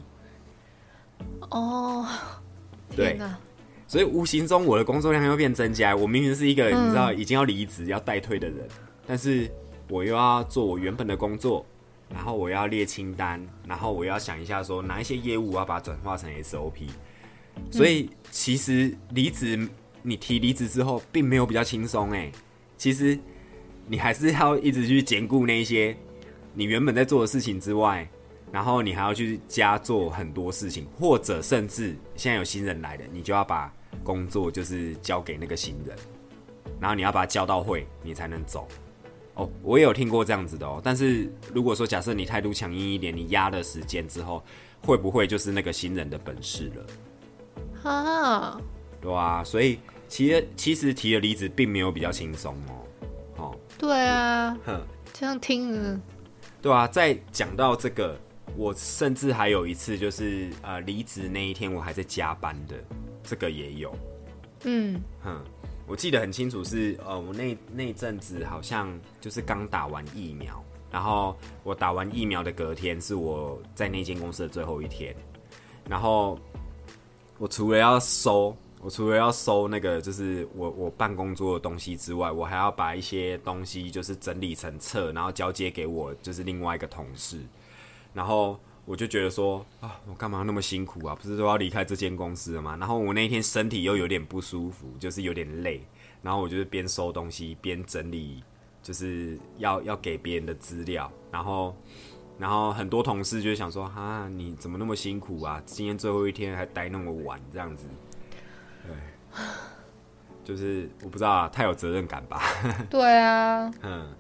[1.52, 2.04] 哦，
[2.96, 3.16] 对。
[3.92, 5.94] 所以无形中我的工作量又变增加。
[5.94, 8.66] 我明明是一个你知道已经要离职要代退的人，
[9.06, 9.50] 但是
[9.90, 11.62] 我又要做我原本的工作，
[12.08, 16.88] 然后我要列清单，然后我要想一下说哪一些业务我要把它转化成 SOP。
[17.70, 19.68] 所以其实离职，
[20.00, 22.32] 你提离职之后，并没有比较轻松哎。
[22.78, 23.18] 其实
[23.86, 25.94] 你还是要一直去兼顾那些
[26.54, 28.08] 你原本在做的事情之外，
[28.50, 33.70] 然后你还要去加做很多事情，或者甚至现在有新人来的，你就要把。
[34.02, 35.96] 工作就是交给那个新人，
[36.80, 38.66] 然后你要把他教到会，你才能走。
[39.34, 40.80] 哦，我也有听过这样子的哦。
[40.84, 44.44] 但是如果说假设你态度强硬一点，你压了时间之后，
[44.82, 47.90] 会不会就是那个新人的本事了？
[47.90, 48.60] 啊，
[49.00, 49.42] 对啊。
[49.42, 52.74] 所以其实其实提了离职并没有比较轻松哦。
[53.38, 54.54] 哦，对啊。
[54.66, 54.80] 哼，
[55.14, 56.00] 这样听了。
[56.60, 58.14] 对啊，在讲到这个，
[58.54, 62.76] 我甚至还有一次就是呃离职那一天，我还在加班的。
[63.24, 63.94] 这个也有，
[64.64, 65.40] 嗯，哼，
[65.86, 75.14] 我记得很清楚，是呃，我那那阵子好像就是刚打完疫苗，然后我打完疫苗的隔天是我在那间公司的最后一天，
[75.88, 76.38] 然后
[77.38, 87.38] 我除了要收，我除了要收那个就是我我办公桌的东西之外，我还要把一些东西就是整理成册，然后交接给我就是另外一个同事，
[88.12, 88.58] 然后。
[88.84, 91.14] 我就觉得说啊，我干嘛那么辛苦啊？
[91.14, 92.76] 不是说要离开这间公司了吗？
[92.78, 95.80] 然后我那一天身体又有点不舒服，就是有点累。
[96.20, 98.42] 然后我就是边收东西边整理，
[98.82, 101.10] 就是要要给别人的资料。
[101.30, 101.76] 然后，
[102.38, 105.62] 然后很多同事就想说啊，你怎么那么辛苦啊？
[105.64, 107.86] 今天最后一天还待那么晚，这样子。
[108.86, 109.42] 对，
[110.44, 112.40] 就是我不知道啊，太有责任感吧？
[112.88, 114.14] 对啊，嗯，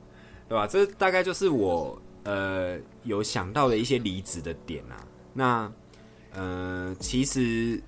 [0.48, 0.66] 对吧？
[0.66, 2.01] 这大概就是我。
[2.24, 5.72] 呃，有想到的一些离职的点啊，那
[6.32, 7.82] 呃，其实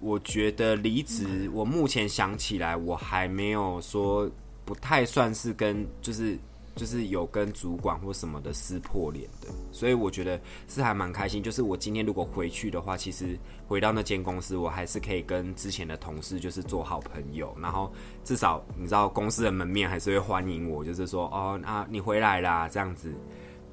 [0.00, 4.30] 我觉得离职，我目前想起来，我还没有说
[4.64, 6.38] 不太算是跟就是
[6.76, 11.42] 就是有跟主管或什么的撕破脸的，所以我觉得是还蛮开心。
[11.42, 17.92] 就是我今天如果回去的话，其实回到那间公司，我还是可以跟之前的同事就是做好朋友，然后
[18.24, 23.12] 至少你知道公司的门面还是会欢迎我，就是说哦啊你回来啦这样子。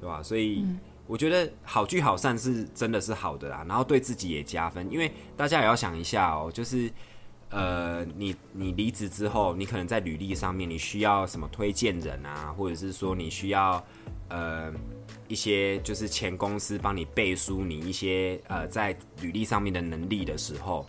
[0.00, 0.22] 对吧？
[0.22, 0.64] 所以
[1.06, 6.90] 我觉得好聚好散是真的是好的啦，然后对自己也加分，因为大家也要想一下哦，就是
[7.50, 13.82] 呃，你你离职之后，你可能在履历上面你需要什么推荐人啊，或者是说你需要
[14.28, 14.70] 呃
[15.28, 20.84] 一些就是前公司帮你背书你一些呃在履历上面的能力的时候，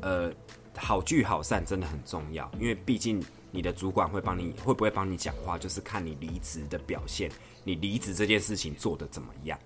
[0.00, 0.32] 呃，
[0.76, 7.28] 好聚好散真的很重要，因为毕竟你的主管会帮你会不会帮你讲话，就是看你离职的表现。
[7.66, 9.58] 你离职这件事情做的怎么样？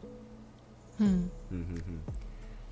[0.97, 2.13] 嗯嗯哼哼，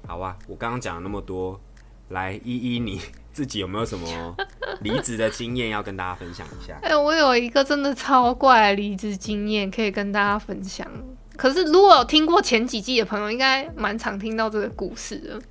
[0.08, 1.60] 好啊，我刚刚讲了那么多，
[2.08, 2.98] 来依依你
[3.30, 4.34] 自己有没有什么
[4.80, 6.78] 离职的经验要跟大家分享一下？
[6.82, 10.90] 哎，我有一个真的超怪离职经验可以跟大家分享。
[11.36, 15.42] 可是如果有听过前几季的朋友，应该蛮常听到这个故事的。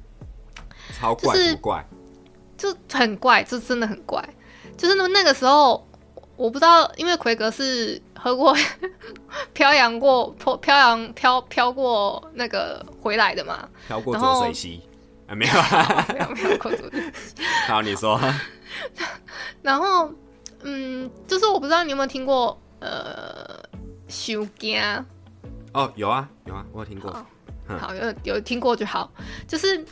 [0.92, 1.86] 超怪，怪，
[2.58, 4.28] 就很怪，就真的很怪。
[4.76, 5.88] 就是那那个时候，
[6.36, 8.02] 我不知道，因为奎格是。
[8.28, 8.54] 喝过，
[9.54, 13.68] 漂洋过，漂漂洋漂漂过那个回来的嘛？
[13.88, 14.82] 漂过浊水溪
[15.28, 15.34] 啊？
[15.34, 15.54] 没有，
[16.14, 17.44] 没有没有过浊水溪。
[17.68, 18.20] 好，你说。
[19.62, 20.12] 然后，
[20.64, 23.64] 嗯，就是我不知道你有没有听过，呃，
[24.10, 25.04] 休假。
[25.74, 27.12] 哦，有啊，有啊，我有听过。
[27.80, 29.10] 好，有有听过就好。
[29.48, 29.84] 就是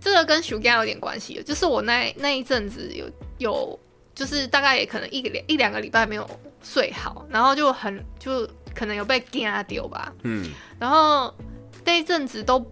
[0.00, 3.08] 这个跟休假有点关系就是我那那一阵子有
[3.38, 3.78] 有。
[4.16, 6.28] 就是大概也可能一两一两个礼拜没有
[6.62, 10.10] 睡好，然后就很就可能有被惊丢吧。
[10.22, 10.50] 嗯，
[10.80, 11.32] 然后
[11.84, 12.64] 那一阵子都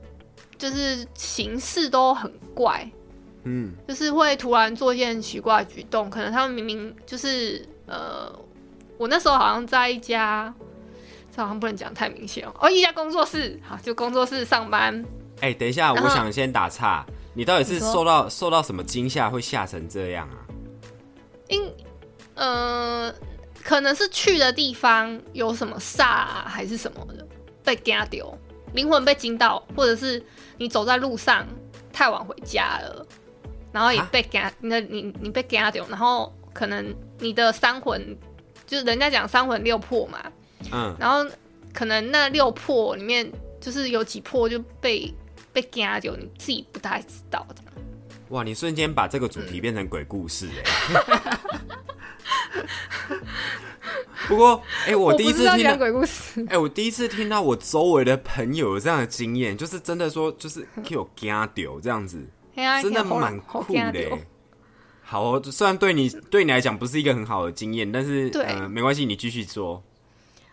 [0.57, 2.91] 就是形式都很怪，
[3.43, 6.09] 嗯，就是会突然做一件奇怪的举动。
[6.09, 8.33] 可能他们明明就是呃，
[8.97, 10.53] 我那时候好像在一家
[11.37, 12.55] 这好像不能讲太明显哦。
[12.59, 15.05] 哦，一家工作室，好，就工作室上班。
[15.43, 20.41] 哎、等一下，我想先打岔，你到底是受到受到什么惊吓会吓成这样啊？
[21.49, 21.71] 因
[22.35, 23.15] 呃，
[23.63, 27.27] 可能是去的地方有什么煞、啊、还是什么的，
[27.63, 28.37] 被惊丢，
[28.73, 30.25] 灵魂被惊到，或者是
[30.59, 31.47] 你走在路上
[31.93, 33.07] 太晚回家了，
[33.73, 34.09] 然后也啊？
[34.11, 38.17] 被惊，你的你你被惊丢，然后可能你的三魂，
[38.67, 40.19] 就是人家讲三魂六魄嘛，
[40.73, 41.25] 嗯，然后
[41.73, 43.31] 可能那六魄里面
[43.61, 45.15] 就是有几魄就被
[45.53, 47.84] 被惊丢，你自己不太知道这样。
[48.35, 50.65] 哇，你瞬间把这个主题变成鬼故事哎、
[54.27, 62.27] 不过，哎、我第一次听到，鬼故事， 哎、我第一次听到我周围的朋友有这样的经验，就是真的说，就是给我惊丢这样子，
[62.83, 64.27] 真的蛮酷的、欸。
[65.05, 69.81] 好哦，虽然对你对你来讲不是一个很好的经验，但是对呃，没关系，你继续做。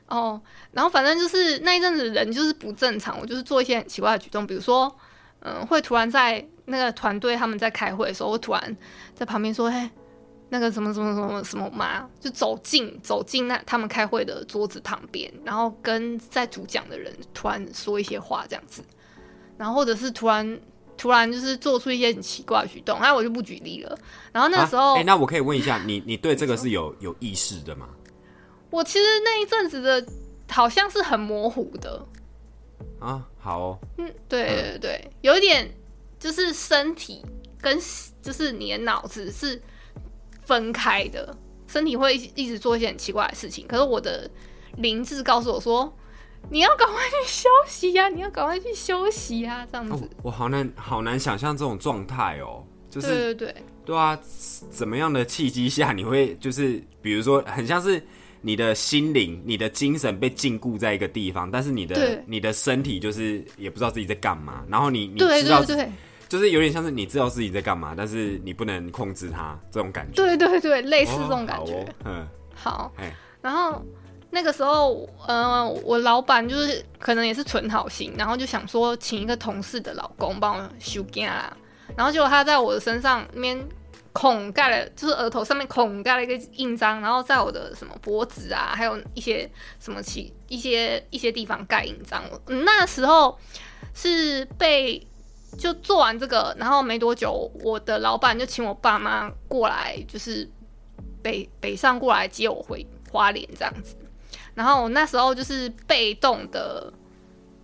[0.06, 0.40] 哦，
[0.72, 4.96] 然后反正就是那一阵子人就是不正常，我就是做一些很奇怪的举动，比如说，
[5.40, 8.78] 嗯、会突然在那个团队他们在开会的时候，我突然
[9.14, 9.88] 在旁边说，嘿，
[10.50, 18.82] 那个什么什么什么什么妈，就走进走进那他们开会的桌子旁边，然后跟在主讲的人突然说一些话这样子，
[19.58, 20.60] 然后或者是突然
[20.98, 23.98] 突然就是做出一些很奇怪的举动，那我就不举例了。
[24.32, 27.88] 然后那时候，哎、那我可以问一下，你你对这个是有有意识的吗？
[28.70, 30.06] 我其实那一阵子的
[30.50, 32.06] 好像是很模糊的，
[33.00, 35.70] 啊，好哦，嗯，对对对，有一点
[36.22, 37.20] 就是身体
[37.60, 37.78] 跟
[38.22, 39.60] 就是你的脑子是
[40.46, 41.36] 分开的，
[41.68, 44.30] 身体会一一直做一些很奇怪的事情，可是我的
[44.78, 45.92] 灵智告诉我说，
[46.52, 50.08] 你要赶快去休息呀、你要赶快去休息呀、这样哦子。
[50.22, 54.18] 我好难好难想象这种状态哦，就是对对对，对啊，
[54.70, 58.00] 怎么样的契机下你会就是比如说很像是
[58.42, 65.92] 你的心灵、你的精神被禁锢在一个地方，但是你的你的身体就是也不知道自己在干嘛，然后你你对知道对对
[66.32, 71.86] 就是有点像是你知道自己在干嘛，但是你不能控制它这种感觉，对对对，类类似这种感觉。
[72.06, 72.26] 嗯，
[72.56, 73.84] 好哎，然后
[74.30, 81.58] 那个时候，呃，我老板就是可能也是存好心，然后就想说请一个同事的老公帮我修家啦，
[81.98, 83.62] 然后结果他在我的身上那边
[84.14, 89.52] 孔盖了，就是额头上面孔盖了一个印章，然后在我的什么脖子啊，还有一些
[89.82, 92.24] 什么其一些一些地方盖印章。
[92.48, 93.38] 嗯那时候
[93.94, 95.06] 是被
[95.58, 100.50] 就做完这个，然后没多久，我的老板就请我爸妈过来，就是
[101.22, 103.96] 北北上过来接我回花莲这样子。
[104.54, 106.92] 然后我那时候就是被动的，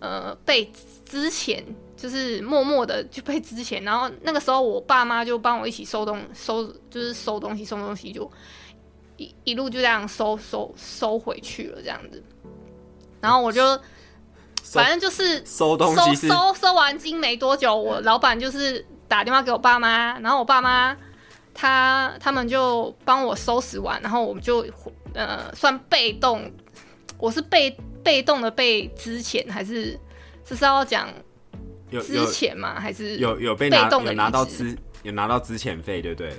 [0.00, 0.70] 呃，被
[1.04, 1.64] 之前
[1.96, 8.30] 就是默默的就被之前，然后那个时候我爸妈就帮我一起收东收，就是收东西收东西，就
[9.16, 12.22] 一一路就这样收收收回去了这样子。
[13.20, 13.78] 然后我就
[14.72, 20.96] 反正就是收东收收收完金没多久，我老板就是打电话给我爸妈，然后我爸妈
[21.54, 24.66] 他他们就帮我收拾完，然后我们就
[25.14, 26.50] 呃算被动，
[27.18, 29.98] 我是被被动的被之前还是
[30.44, 31.08] 这是要讲
[31.90, 32.78] 之有有前吗？
[32.78, 36.32] 还是有有被动的有拿到资有拿到资遣费，对不对？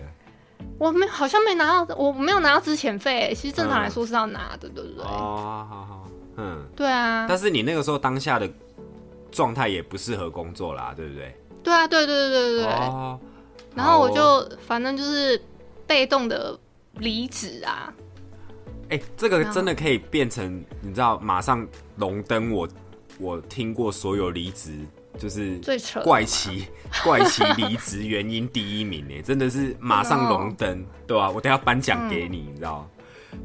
[0.77, 5.03] 我没好像没拿到，我没有拿到资遣费，其实正常来说是要拿的，对不对？
[5.03, 6.07] 哦，好好，
[6.41, 8.49] 嗯，对啊，但是你那个时候当下的
[9.29, 11.35] 状态也不适合工作啦，对不对？
[11.61, 12.65] 对啊，对对对对对。
[12.65, 13.19] 哦，
[13.75, 15.41] 然后我就反正就是
[15.85, 16.57] 被动的
[16.93, 17.93] 离职啊，
[18.89, 21.67] 哎、这个真的可以变成你知道，马上
[21.97, 22.67] 荣登我
[23.19, 24.79] 我听过所有离职
[25.17, 26.67] 就是最扯怪奇
[27.03, 32.89] 怪奇离职原因第一名哎， 真的是马上荣登，对吧、我等下颁奖给你，你知道？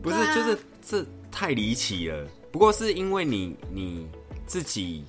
[0.01, 0.35] 不是，啊。
[0.35, 2.25] 就是这太离奇了。
[2.55, 4.07] 不过是因为你你
[4.47, 5.05] 自己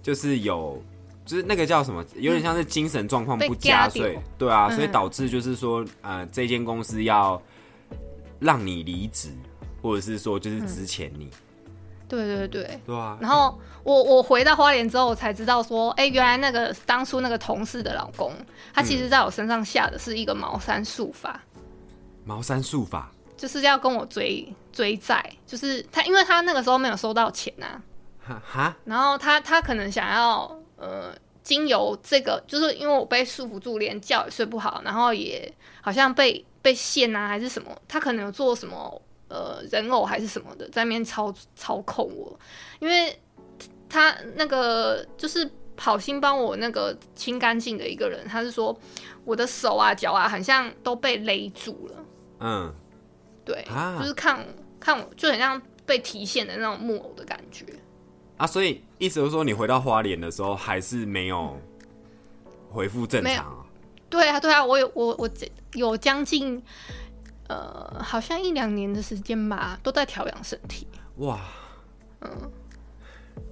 [0.00, 0.80] 就是有。
[1.26, 4.76] 就是那个叫什么，有点像是精神状况不佳，夹掉所以对啊，嗯。
[4.76, 7.40] 所以导致就是说，呃，这间公司要
[8.40, 9.30] 让你离职，
[9.80, 11.30] 或者是说就是之前你，
[12.06, 12.78] 对对对。
[12.84, 18.30] 对啊，然后我我回到花莲之后，我才知道说，哎，原来那个当初那个同事的老公，
[18.74, 21.40] 他其实在我身上下的是一个茅山术法，
[22.26, 27.82] 茅山术法，就是要跟我追追债，就是他，因为他那个时候没有收到钱啊，
[28.26, 42.38] 哈哈，然后他他可能想要呃，经由这个，就是因为我被束缚住，连觉也睡不好，然后也好像被被限啊，还是什么，他可能有做什么呃人偶还是什么的，在那边操操控我，
[42.80, 43.18] 因为
[43.88, 48.76] 他那个就是好心帮我那个清干净的一个人，他是说
[49.24, 52.04] 我的手啊脚啊，好像都被勒住了。
[52.40, 52.74] 嗯，
[53.44, 54.44] 对，啊就是看
[54.80, 57.66] 看我就很像被提现的那种木偶的感觉。
[58.36, 61.56] 啊，所以意思就是说，你回到花莲的时候还是没有
[62.70, 63.64] 恢复正常啊？
[64.10, 65.30] 对啊，对啊，我有我我
[65.74, 66.60] 有将近
[67.48, 70.86] 呃，好像一两年的时间吧，都在调养身体。
[71.18, 71.40] 哇，
[72.22, 72.30] 嗯，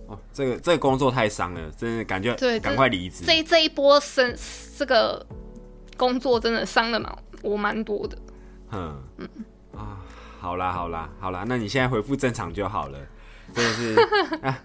[0.08, 3.24] 哦，这个这个工作太伤了，真的感觉对，赶快离职。
[3.24, 4.34] 这这一波生
[4.76, 5.24] 这个
[5.96, 8.18] 工作真的伤了蛮我蛮多的。
[8.72, 9.28] 嗯嗯
[9.76, 9.98] 啊，
[10.40, 12.98] 好啦好啦好啦，那你现在恢复正常就好了，
[13.52, 14.00] 真的是
[14.42, 14.58] 啊。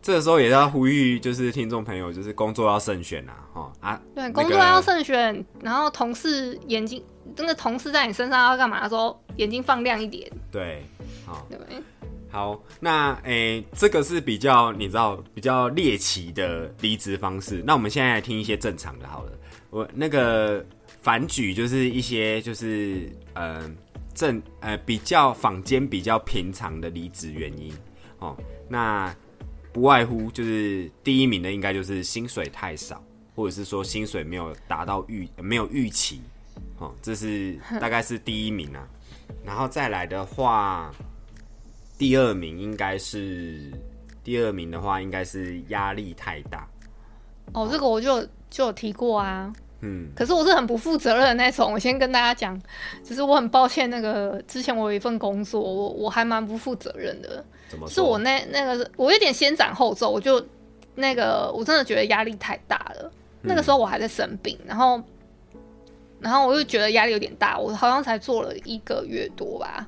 [0.00, 7.00] 这个时候也要呼吁，就是听众朋友，就是工作要慎选呐，哈啊，对，工作要慎选，然后同事眼睛，
[7.36, 10.28] 那个同事在你身上要干嘛的时候，眼睛放亮一点。
[10.50, 10.84] 对，
[11.24, 11.56] 好，对，
[12.28, 17.62] 好，那诶，这个是比较你知道比较猎奇的离职方式。
[17.64, 19.30] 那我们现在来听一些正常的，好了，
[19.70, 20.66] 我那个
[21.00, 23.70] 反举就是一些就是呃
[24.14, 27.72] 正呃比较坊间比较平常的离职原因，
[28.18, 28.36] 哦，
[28.68, 29.14] 那。
[29.74, 33.02] 不外乎就是第一名的，应该就是薪水太少，
[33.34, 36.20] 或者是说薪水没有达到预没有预期，
[36.78, 38.86] 哦，这是大概是第一名啊。
[39.42, 40.92] 然后再来的话，
[41.96, 43.72] 第二名应该是
[44.22, 46.68] 第二名的话，应该是压力太大。
[47.54, 49.50] 哦，这个我就就有提过啊。
[49.84, 51.72] 嗯，可是我是很不负责任的那种。
[51.72, 52.56] 我先跟大家讲，
[53.02, 57.44] 就是我很抱歉，那个之前我有一份工作，我我还蛮不负责任的。
[57.88, 60.40] 是我那那个我有点先斩后奏，我就
[60.94, 63.10] 那个我真的觉得压力太大了。
[63.40, 65.02] 那个时候我还在生病，然后
[66.20, 67.58] 然后我就觉得压力有点大。
[67.58, 69.84] 我好像才做了一个月多吧，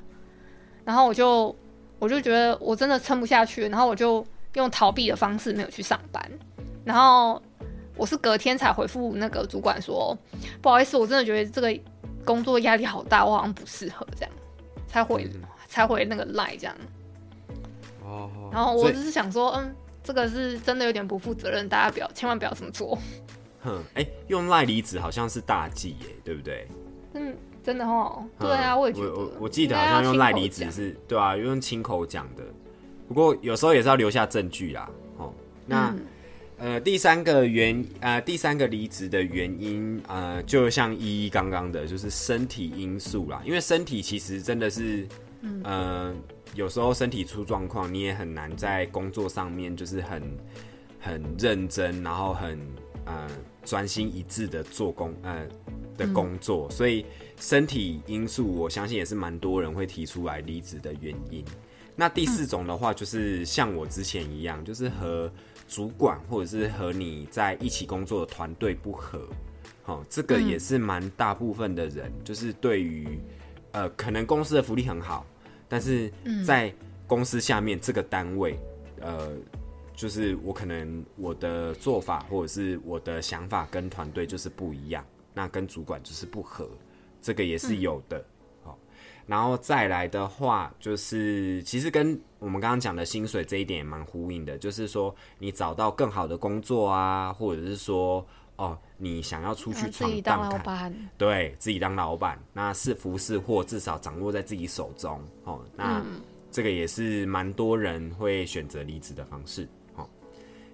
[0.83, 1.55] 然后我就
[1.99, 4.25] 我就觉得我真的撑不下去，然后我就
[4.55, 6.29] 用逃避的方式没有去上班，
[6.83, 7.41] 然后。
[7.95, 10.17] 我是隔天才回复那个主管说，
[10.61, 11.73] 不好意思，我真的觉得这个
[12.25, 14.31] 工作压力好大，我好像不适合这样，
[14.87, 15.29] 才回
[15.67, 16.75] 才回那个赖这样。
[18.03, 18.29] 哦。
[18.51, 19.73] 然后我只是想说，嗯，
[20.03, 22.97] 这个是真的有点不负责任，大家不要千万不要这么做。
[23.63, 26.67] 哼，哎，用赖离子好像是大忌耶，对不对？
[27.13, 27.33] 嗯，
[27.63, 28.25] 真的哦。
[28.37, 29.13] 对啊，我也觉得。
[29.13, 32.43] 我我记得好像用赖离子是对啊，用亲口讲的。
[33.07, 34.89] 不过有时候也是要留下证据啦。
[35.17, 35.33] 哦，
[35.65, 35.95] 那。
[36.57, 43.41] 呃，第三个原呃，第三个离职的原因，呃，就像依依刚刚的，就是身体因素啦。
[43.45, 45.05] 因为身体其实真的是，
[45.63, 46.15] 呃，
[46.53, 50.23] 有时候身体出状况，你也很难在工作上面就是很
[50.99, 52.57] 很认真，然后很
[53.05, 53.27] 呃
[53.65, 55.45] 专心一致的做工呃
[55.97, 56.69] 的工作。
[56.71, 57.05] 所以
[57.37, 61.43] 身体因素，我相信也是蛮多人会提出来离职的原因。
[61.97, 65.31] 那第四种的话，就是像我之前一样，就是和
[65.67, 69.27] 主管或者是和你在一起工作的团队不合，
[69.83, 73.19] 好，这个也是蛮大部分的人，就是对于
[73.71, 75.25] 呃，可能公司的福利很好，
[75.67, 76.11] 但是
[76.45, 76.73] 在
[77.07, 78.57] 公司下面这个单位，
[79.01, 79.31] 呃，
[79.95, 86.69] 就是我可能我的做法或者是我的想法跟团队就是不一样，那跟主管就是不合，
[87.21, 88.23] 这个也是有的。
[89.27, 98.25] 然后再来的话，就是其实跟我们刚刚讲的薪水这一点也蛮呼应的，就是说你找到更好的工作啊，或者是说
[98.57, 105.59] 哦，你想要出去闯荡看，对自己当老板，那是福是祸，至少掌握在自己手中哦。
[105.75, 106.03] 那
[106.51, 109.67] 这个也是蛮多人会选择离职的方式。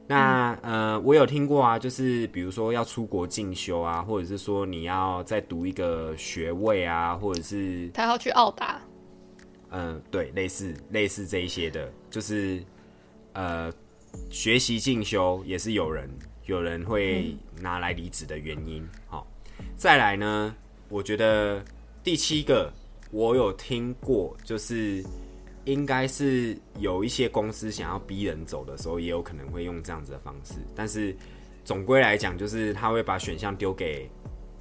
[0.07, 8.81] 那呃，我有听过啊，就是比如说要出国进修啊，或者是说你要再读一个学位啊，或者是他要去澳大，
[9.69, 12.61] 嗯，对，类似类似这一些的，就是
[13.31, 13.71] 呃，
[14.29, 16.09] 学习进修也是有人
[16.45, 18.85] 有人会拿来离职的原因。
[19.07, 19.25] 好，
[19.77, 20.53] 再来呢，
[20.89, 21.63] 我觉得
[22.03, 22.69] 第七个
[23.11, 25.01] 我有听过，就是。
[25.65, 30.55] 应该是有一些公司想要逼人走的时候，也有可能会用这样子的方式。
[30.75, 31.15] 但是
[31.63, 34.09] 总归来讲，就是他会把选项丢给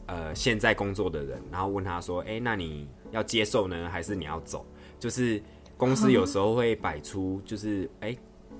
[0.07, 4.67] 呃现在工作的人，然后问他说：“哎，那你要接受呢，还是你要走？”
[5.01, 5.43] 就是
[5.77, 8.15] 公司有时候会摆出，就是哎，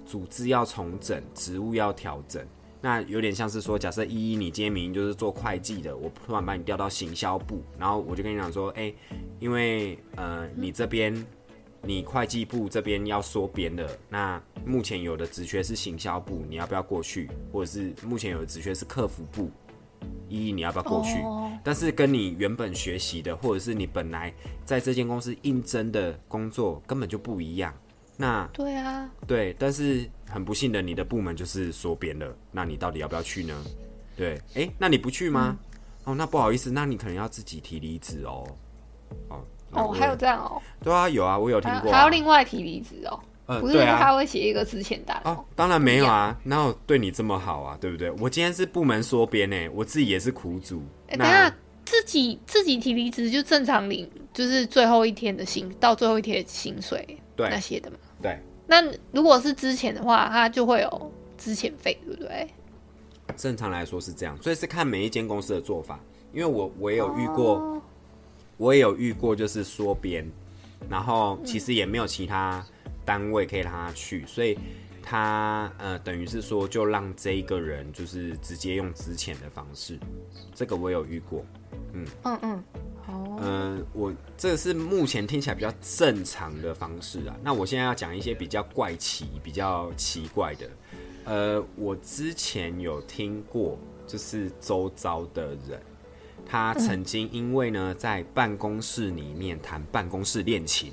[0.07, 2.43] 组织要重整，职务要调整。
[2.81, 8.91] 那有点像是说，假设依依你今天明明就是做会计的，我突然把你调到行销部，然后我就跟你讲说：“哎，
[9.39, 11.15] 因为呃你这边。”
[11.83, 17.29] 你会计部这边要缩编了，那目前有的职缺是行销部，你要不要过去？
[17.51, 19.51] 或者是目前有的职缺是客服部，
[20.29, 21.23] 依依你要不要过去？
[21.65, 24.33] 但是跟你原本学习的，或者是你本来
[24.65, 27.75] 在这间公司应征的工作根本就不一样。
[28.17, 33.65] 那对啊，对，但是很不幸的，你的部门就是缩编了，那你到底要不要去呢？
[34.15, 35.57] 对，哎，那你不去吗？
[36.05, 38.47] 哦，那不好意思，那你可能要自己提离职哦。
[39.31, 39.43] 哦。
[39.73, 40.61] 哦，还有这样哦？
[40.83, 41.93] 对啊，有啊，我有听过。
[41.93, 43.19] 还要另外提离职哦？
[43.47, 48.11] 呃，不是他会写一个之前单哦，当然没有啊，哪有对你这么好啊，对不对？
[48.21, 50.83] 我今天是部门缩编呢，我自己也是苦主。
[51.09, 51.53] 哎、等下
[51.85, 57.05] 自己自己提离职就正常领，就是最后一天的薪到最后一天的薪水
[57.37, 57.97] 那对些的嘛。
[58.23, 62.47] 对，那如果是之前的话，他就会有之前费，对不对？
[63.37, 65.99] 正常来说是这样，所以是看每一间公司的做法。
[66.33, 67.83] 因为我我也有遇过，哦
[68.61, 70.31] 我也有遇过，就是缩编，
[70.87, 72.63] 然后其实也没有其他
[73.07, 74.59] 单位可以让他去，所以
[75.03, 79.99] 他呃等于是说就让这一个人就是直接用之前的方式，
[80.55, 81.43] 这个我有遇过。
[81.95, 82.65] 嗯嗯，
[83.09, 87.35] 哦，嗯，我这是目前听起来比较正常的方式啊。
[87.43, 90.71] 那我现在要讲一些比较怪奇、比较奇怪的。
[91.25, 95.81] 呃，我之前有听过，就是周遭的人，
[96.51, 100.93] 他曾经因为呢在办公室里面谈办公室恋情，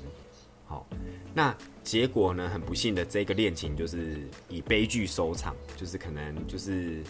[0.68, 0.86] 好，
[1.34, 1.52] 那
[1.82, 7.02] 结果呢很不幸的这个恋情就是以悲剧收场，就是可能就是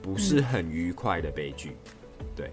[0.00, 1.76] 不是很愉快的悲剧，
[2.36, 2.52] 对。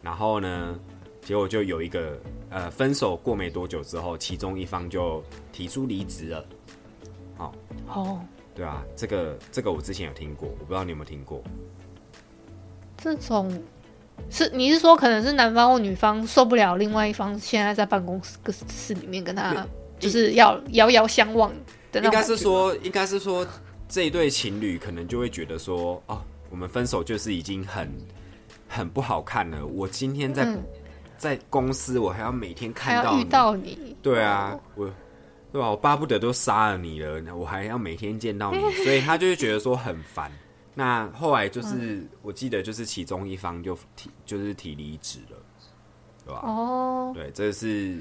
[0.00, 0.78] 然后呢，
[1.22, 2.16] 结果就有一个
[2.50, 6.46] 呃，分手过没多久之后，其中一方就提出离职了。
[7.36, 7.52] 好
[7.88, 8.20] 哦，
[8.54, 11.42] 对啊，这个这个我之前有听过，我不知道你有没有听过。
[12.96, 13.50] 这种
[14.28, 19.66] 是你是说可能是男方或女方受不了另外一方现在在办公室室里面跟他
[19.98, 21.50] 就是要遥遥相望
[21.92, 23.46] 的那种应该是说，应该是说
[23.88, 27.90] 这一对情侣可能就会觉得说，哦，我们分手就是已经很
[28.68, 29.66] 很不好看了。
[29.66, 30.62] 我今天在、嗯
[31.20, 34.90] 在公司，我还要每天看到你，到你，对啊哦，我
[35.52, 35.68] 对吧？
[35.68, 40.32] 我巴不得都杀了你了，我还要每天见到你， 所以他就会觉得说很烦。
[40.74, 45.36] 那后来就是，嗯我记得就是其中一方就提就是提离职了，
[46.24, 46.40] 对吧？
[46.44, 47.98] 哦，对，这是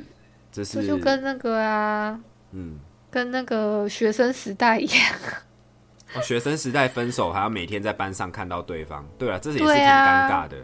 [0.52, 2.20] 这是这就跟那个啊，
[2.52, 5.16] 嗯，跟那个学生时代一样，
[6.16, 10.58] 哦，学生时代分手还要每天在班上看到对方，对啊，这也是挺尴尬的。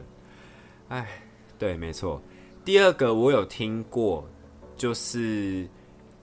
[0.89, 1.08] 哎，
[1.58, 2.22] 对，没错。
[2.64, 4.28] 第二个我有听过，
[4.78, 5.68] 就是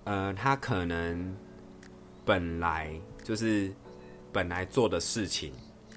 [0.05, 1.37] 呃，他可能
[2.25, 2.93] 本来
[3.25, 3.73] 就是
[4.33, 5.53] 本来做的事情，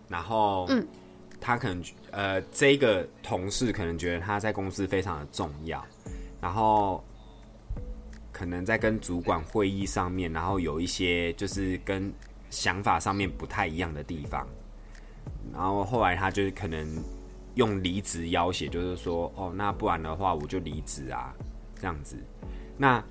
[0.10, 0.86] 然后嗯。
[1.42, 5.86] 他可能呃，这个同事可能觉得他在公司非常的重要，
[6.42, 7.04] 然后
[8.32, 12.12] 可能在跟主管会议上面，然后有一些就是跟
[12.50, 14.48] 想法上面不太一样的地方，
[15.54, 16.88] 然后后来他就是可能
[17.54, 21.32] 用离职要挟，就是说，哦，那不然的话我就离职啊，
[21.80, 22.18] 这样子。
[22.76, 23.04] 那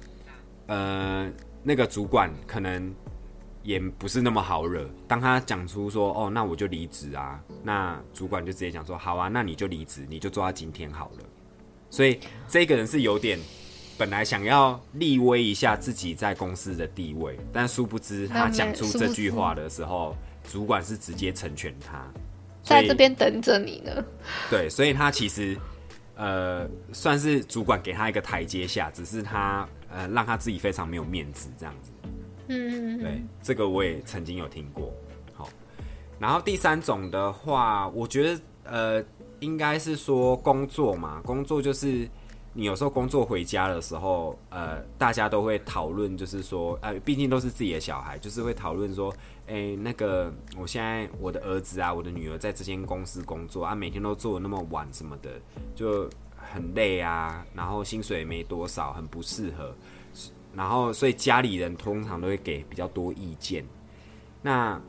[0.66, 1.30] 呃，
[1.62, 2.92] 那个主管可能
[3.65, 4.89] 也不是那么好惹。
[5.09, 11.25] 当他讲出说，哦，那我就离职啊，那主管就直接讲说，好啊，那你就离职，你就做到今天好了。
[11.91, 13.39] 所以这个人是有点
[13.97, 20.15] 本来想要立威一下自己在公司的地位，但殊不知他讲出这句话的时候，
[20.47, 22.05] 主管是直接成全他。
[22.62, 24.05] 在这边等着你呢。
[24.51, 25.57] 对，所以他其实
[26.17, 31.93] 呃算是主管给他一个台阶下，只是他呃让他自己非常没有面子这样子。
[32.49, 34.92] 嗯，对，这个我也曾经有听过。
[35.34, 35.49] 好，
[36.18, 39.05] 然后第三种的话，我觉得呃
[39.40, 42.09] 应该是说工作嘛，工作就是。
[42.57, 49.12] 你有时候工作回家的时候，呃，大家都会讨论，就是说，呃，毕竟都是自己的小孩，就是会讨论说，
[49.49, 55.30] 哎、那个，我现在我的儿子啊，我的女儿在这间公司工作啊，每天都做的那么晚什么的，
[55.74, 59.74] 就很累啊，然后薪水也没多少，很不适合，
[60.57, 63.64] 然后所以家里人通常都会给比较多意见。
[64.42, 64.80] 那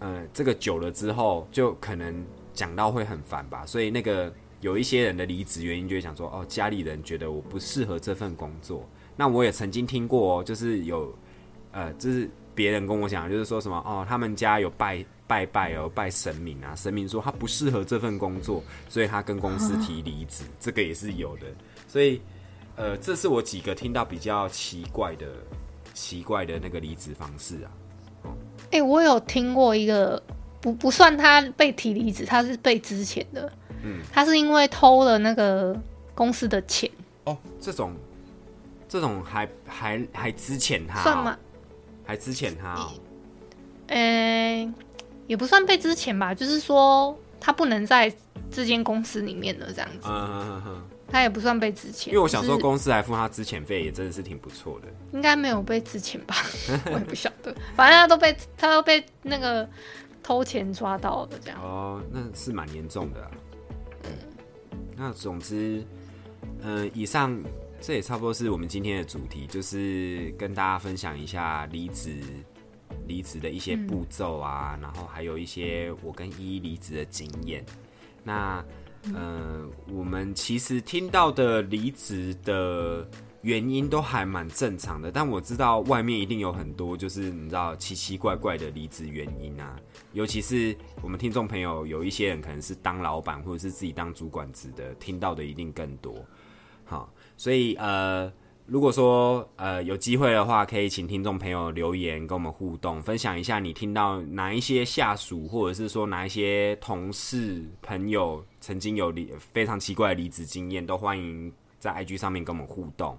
[0.00, 8.86] 呃，这个久了之后，就可能讲到会很烦吧，所以那个有一些人的离职原因就会讲说，哦，家里人觉得我不适合这份工作。
[9.16, 11.16] 那我也曾经听过、哦，就是有
[11.72, 21.46] 呃，就是别人跟我讲，就是说什么哦，他们家有拜拜拜哦，拜神明啊，神明说他不适合这份工作，所以他跟公司提离职，这个也是有的。
[21.86, 22.20] 所以
[22.76, 25.26] 呃，这是我几个听到比较奇怪的
[25.92, 27.70] 奇怪的那个离职方式啊。
[28.72, 30.20] 哎、我有听过一个，
[30.60, 33.52] 不不算他被提离职，他是被之前的，
[33.82, 35.78] 嗯，他是因为偷了那个
[36.14, 36.90] 公司的钱，
[37.24, 37.94] 哦，这种
[38.88, 41.38] 这种还还还之前他、哦、算吗？
[42.04, 42.90] 还之前他哦，
[43.86, 44.74] 呃、
[45.28, 48.12] 也不算被之前吧，就是说他不能在
[48.50, 52.12] 这间公司里面了，这样子，嗯哼哼哼，他也不算被之前。
[52.12, 54.88] 因为我想说就是公司还付他之前费，也真的是挺不错的。
[55.12, 56.34] 应该没有被之前吧，
[56.86, 59.68] 我也不晓得，反正他都被他都被那个
[60.22, 61.60] 偷钱抓到了这样。
[61.62, 63.30] 哦，那是蛮严重的、啊。
[64.04, 64.10] 嗯，
[64.96, 65.84] 那总之，
[66.62, 67.38] 呃，以上
[67.80, 72.22] 这也差不多是我们今天的主题，就是跟大家分享一下离职、
[73.06, 77.64] 离职的一些步骤啊，然后还有一些我跟依依离职的经验。
[78.22, 78.64] 那
[79.12, 83.06] 呃，我们其实听到的离职的
[83.42, 89.78] 原因都还蛮正常的，但我知道外面一定有很多就是你知道奇奇怪怪的离职原因啊，
[90.12, 96.24] 尤其是我们听众朋友有一些人可能是当老板或者是自己当主管职的，听到的一定更多。
[96.86, 98.32] 好，所以呃，
[98.66, 113.18] 如果说呃有机会的话，可以请听众朋友留言跟我们互动，分享一下你听到哪一些下属或者是说哪一些同事朋友曾经有离非常奇怪的离职经验，都欢迎在 IG 上面跟我们互动。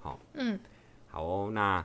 [0.00, 0.58] 好，嗯，
[1.10, 1.84] 好哦，那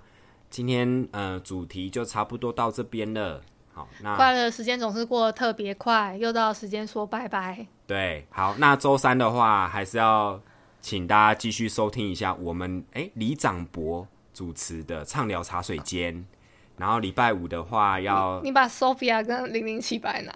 [0.50, 3.42] 今天呃主题就差不多到这边了。
[3.74, 7.68] 好，那快乐的时间总是过得特别快，又到时间说拜拜。
[7.86, 10.42] 对，好，那周三的话还是要
[10.82, 16.26] 请大家继续收听一下我们哎李长博主持的畅聊茶水间。
[16.78, 20.34] 然后礼拜五的话要你把 Sophia 跟零零七摆哪？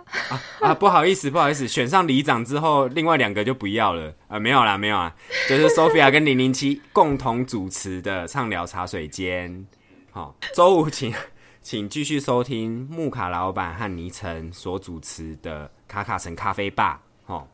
[0.60, 5.16] 啊，不好意思，不好意思，选上里长之后，另外两个就不要了啊，没有啦，没有啊，
[5.50, 9.66] 就是 Sophia 跟零零七共同主持的畅聊茶水间。
[10.12, 11.12] 好，周五请
[11.64, 17.02] 请继续收听木卡老板和倪晨所主持的卡卡城咖啡吧。
[17.24, 17.48] 好，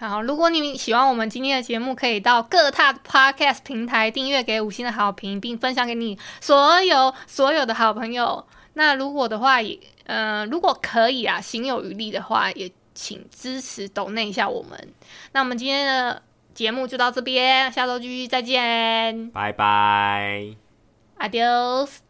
[0.00, 8.46] 好，如果你们喜欢我们今天的节目，可以到各大 Podcast 平台订阅，给五星的好评，并分享给你所有所有的好朋友。
[8.74, 9.76] 那如果的话，也
[10.06, 14.88] 呃，如果可以啊，行有余力的话，也请支持抖内一下我们。
[15.32, 16.22] 那我们今天的
[16.54, 20.54] 节目就到这边，下周继续再见拜拜。
[21.18, 22.07] ，Adios。